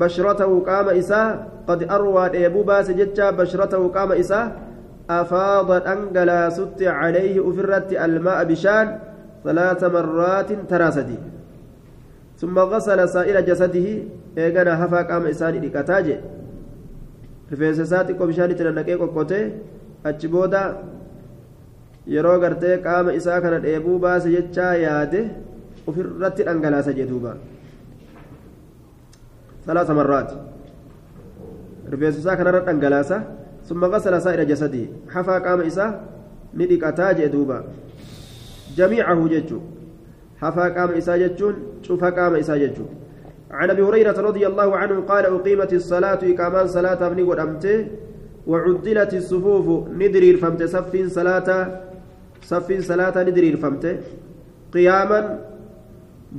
bashratahu 0.00 0.64
qaama 0.68 0.92
isaa 1.02 1.28
qad 1.68 1.80
arwaa 1.96 2.28
dheebuu 2.34 2.64
baase 2.64 2.94
jechaa 3.00 3.32
bashratahu 3.32 3.92
qaama 3.96 4.16
isaa 4.16 4.52
afaada 5.08 5.80
dhangalaasutti 5.86 6.84
calayhi 6.84 7.40
ufirratti 7.40 7.98
almaa'a 8.06 8.44
bishaan 8.52 8.88
ثلاث 9.44 9.84
مرات 9.84 10.50
تراسدي 10.70 11.18
ثم 12.40 12.58
غسل 12.58 13.08
سائر 13.08 13.40
جسده 13.40 13.88
hafaa 14.80 15.04
qaama 15.04 15.28
isaanii 15.34 15.60
dhiqataa 15.64 16.02
jee 16.06 16.20
rifeensa 17.50 17.82
isaa 17.82 18.04
xiqqoo 18.08 18.26
bishaanitti 18.30 18.64
nannaqee 18.64 18.96
qoqqotee 19.02 19.44
achi 20.08 20.28
booda 20.34 20.62
yeroo 22.14 22.38
gartee 22.44 22.76
qaama 22.86 23.10
isaa 23.18 23.40
kana 23.44 23.58
dheebuu 23.66 23.98
ofirratti 25.88 26.42
dhangalaasa 26.48 26.92
jee 26.96 27.06
duuba 27.10 27.32
salaasa 29.66 29.92
marraati 30.00 30.36
rifeensa 31.92 32.18
isaa 32.22 32.36
kanarra 32.40 32.60
dhangalaasa 32.70 33.18
ثم 33.62 33.84
غسل 33.84 34.22
سائر 34.22 34.42
جسده. 34.42 34.84
حفا 35.14 35.38
قام 35.38 35.60
إساه 35.60 35.90
ندقتا 36.54 37.12
جدوبا. 37.12 37.58
جميعه 38.76 39.20
ججو. 39.28 39.60
حفا 40.42 40.68
قام 40.68 40.90
إساه 40.98 41.16
ججون 41.16 41.54
شوفا 41.86 42.10
قام 42.10 42.34
إساه 42.42 42.56
ججون 42.56 42.90
عن 43.50 43.70
أبي 43.70 43.82
هريرة 43.82 44.18
رضي 44.20 44.46
الله 44.46 44.76
عنه 44.76 45.00
قال 45.00 45.24
أقيمت 45.26 45.72
الصلاة 45.72 46.18
اقامان 46.22 46.66
صلاة 46.66 47.06
أبني 47.06 47.22
ودمته 47.22 47.86
وعدلت 48.46 49.14
الصفوف 49.14 49.66
ندري 49.94 50.30
الفمت 50.30 50.62
صف 50.62 50.92
صلاة 51.06 51.48
صف 52.42 52.68
صلاة 52.90 53.16
ندري 53.22 53.48
الفمت. 53.54 53.84
قياما 54.74 55.20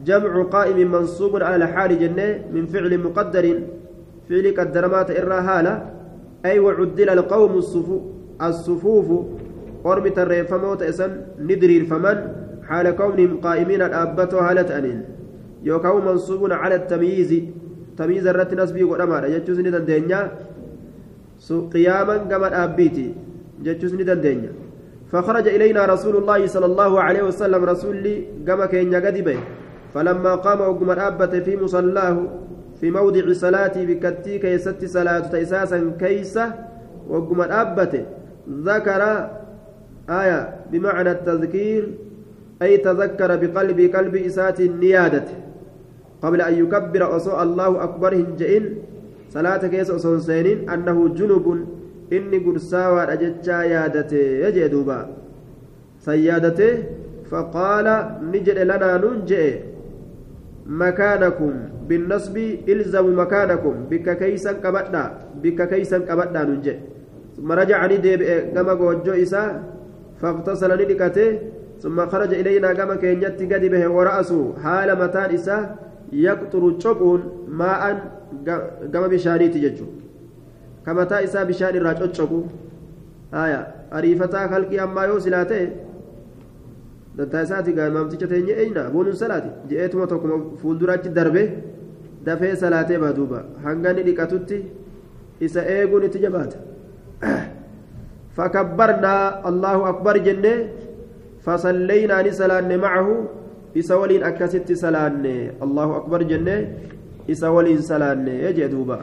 جمع 0.06 0.44
قائم 0.44 0.92
منصوب 0.92 1.44
على 1.44 1.56
الحال 1.56 2.00
جنة 2.00 2.46
من 2.54 2.66
فعل 2.66 2.98
مقدر 3.00 3.46
فعل 4.30 4.46
قدرمات 4.58 5.12
إرى 5.12 5.40
هالة 5.50 5.74
أي 6.46 6.60
وعدل 6.60 7.10
القوم 7.10 7.54
الصفوف 8.42 9.08
قرمت 9.84 10.18
الريفموت 10.20 10.82
إسن 10.82 11.12
ندري 11.40 11.78
الفمن 11.78 12.18
حال 12.68 12.86
كونهم 12.96 13.38
قائمين 13.38 13.82
الأبة 13.82 14.32
هالة 14.50 14.78
أنين. 14.78 15.02
yookaan 15.64 16.04
mansuubun 16.04 16.52
cala 16.52 16.80
tamiizi 16.80 17.48
tamiiza 17.96 18.30
irratti 18.36 18.56
nasbii 18.56 18.84
godhamaadha 18.84 19.30
jechuus 19.32 19.60
ni 19.64 19.72
dandeenya 19.72 20.20
qiyaaman 21.74 22.28
gama 22.28 22.50
dhaabbiiti 22.52 23.08
jechuus 23.64 23.94
ni 23.96 24.04
dandeenya 24.04 24.52
فخرج 25.14 25.48
إلينا 25.48 25.86
رسول 25.86 26.26
الله 26.26 26.48
صلى 26.48 26.66
الله 26.66 27.02
عليه 27.02 27.24
وسلم 27.30 27.62
رسولي 27.64 28.16
كما 28.48 28.66
كان 28.66 28.90
يقدبه 28.90 29.38
فلما 29.94 30.36
قام 30.36 30.62
وقم 30.62 30.92
الأبة 30.92 31.40
في 31.40 31.58
مصلاه 31.58 32.18
في 32.82 32.92
موضع 32.92 33.34
صلاتي 33.34 33.86
بكتي 33.86 34.38
كيست 34.40 34.86
صلاة 34.86 35.20
تيساسا 35.20 35.92
كيسة 36.00 36.54
وقم 37.10 37.42
الأبة 37.42 38.06
ذكر 38.50 39.02
آية 40.10 40.56
بمعنى 40.72 41.12
التذكير 41.12 41.84
أي 42.62 42.78
تذكر 42.78 43.36
بقلبي 43.36 43.88
قلب 43.88 44.16
إسات 44.16 44.60
النيادة 44.60 45.24
قبل 46.22 46.42
أن 46.42 46.54
يكبر 46.54 47.16
أصو 47.16 47.42
الله 47.42 47.84
أكبر 47.84 48.16
هنجئن 48.16 48.76
صلاة 49.30 49.68
كيس 49.68 49.90
أصون 49.92 50.20
سينين 50.20 50.70
أنه 50.70 51.08
جنوب 51.08 51.58
إني 52.14 52.38
قرساوى 52.38 53.04
أججا 53.04 53.64
يادته 53.64 54.18
يجدوبا 54.18 55.00
سيادته 56.00 56.84
فقال 57.32 57.88
نجد 58.32 58.60
لنا 58.60 58.98
ننجئ. 58.98 59.73
مكانكم 60.68 61.54
بالنصب 61.88 62.38
إلزم 62.70 63.20
مكانكم 63.20 63.76
بك 63.92 64.18
كيسا 64.18 64.52
كبدا 64.52 65.04
بك 65.44 65.60
كيسا 65.70 65.98
كبدا 65.98 66.44
ننجئ 66.44 66.78
ثم 67.38 67.52
رجعني 67.52 67.98
ديب 67.98 68.22
كما 68.56 68.74
قوجو 68.74 69.12
إسا 69.12 69.64
فاغتسل 70.22 70.72
ندكته 70.82 71.40
ثم 71.82 71.98
خرج 72.06 72.34
إلينا 72.34 72.74
كما 72.74 72.96
كينيت 72.96 73.42
قد 73.54 73.66
به 73.66 73.88
ورأسه. 73.88 74.54
حال 74.64 74.90
متان 75.00 75.34
إسا 75.34 75.76
يقطر 76.14 76.72
تشقون 76.72 77.22
ماء 77.48 77.82
كما 78.94 79.08
بشانيتي 79.08 79.60
ججو 79.60 79.86
كما 80.86 81.04
تا 81.04 81.24
إسا 81.24 81.44
بشان 81.44 81.76
الراجع 81.76 82.06
تشقو 82.06 82.42
آية 83.34 83.68
أريفتا 83.94 84.48
خلقي 84.48 84.84
أما 84.84 85.04
يو 85.04 85.20
سلاته 85.20 85.70
dantaa 87.18 87.44
isaati 87.48 87.74
gaamaamticha 87.80 88.28
teenye 88.28 88.54
eyna 88.64 88.90
boonuun 88.94 89.16
salaati. 89.24 89.50
Je'eetuma 89.70 90.08
tokkuma 90.08 90.38
fuulduraatti 90.62 91.10
darbe 91.18 91.44
dafee 92.26 92.56
salaatee 92.56 92.98
baaduuba 93.04 93.44
hanga 93.66 93.94
ni 93.94 94.04
dhiqatutti 94.08 94.58
isa 95.48 95.62
eeguun 95.76 96.04
itti 96.10 96.20
jabaata. 96.26 96.58
Fakabbarnaa 98.38 99.42
allahu 99.50 99.86
akbar 99.92 100.16
jennee 100.28 100.58
fasalleynaa 101.46 102.24
ni 102.24 102.32
salaanne 102.34 102.78
macahu 102.86 103.16
isa 103.82 103.98
waliin 103.98 104.24
akkasitti 104.30 104.76
salaanne 104.84 105.34
allahu 105.66 105.94
akbar 106.00 106.24
jennee 106.32 106.62
isa 107.28 107.52
waliin 107.52 107.82
salaanne 107.82 108.54
jee 108.58 108.70
duuba 108.74 108.98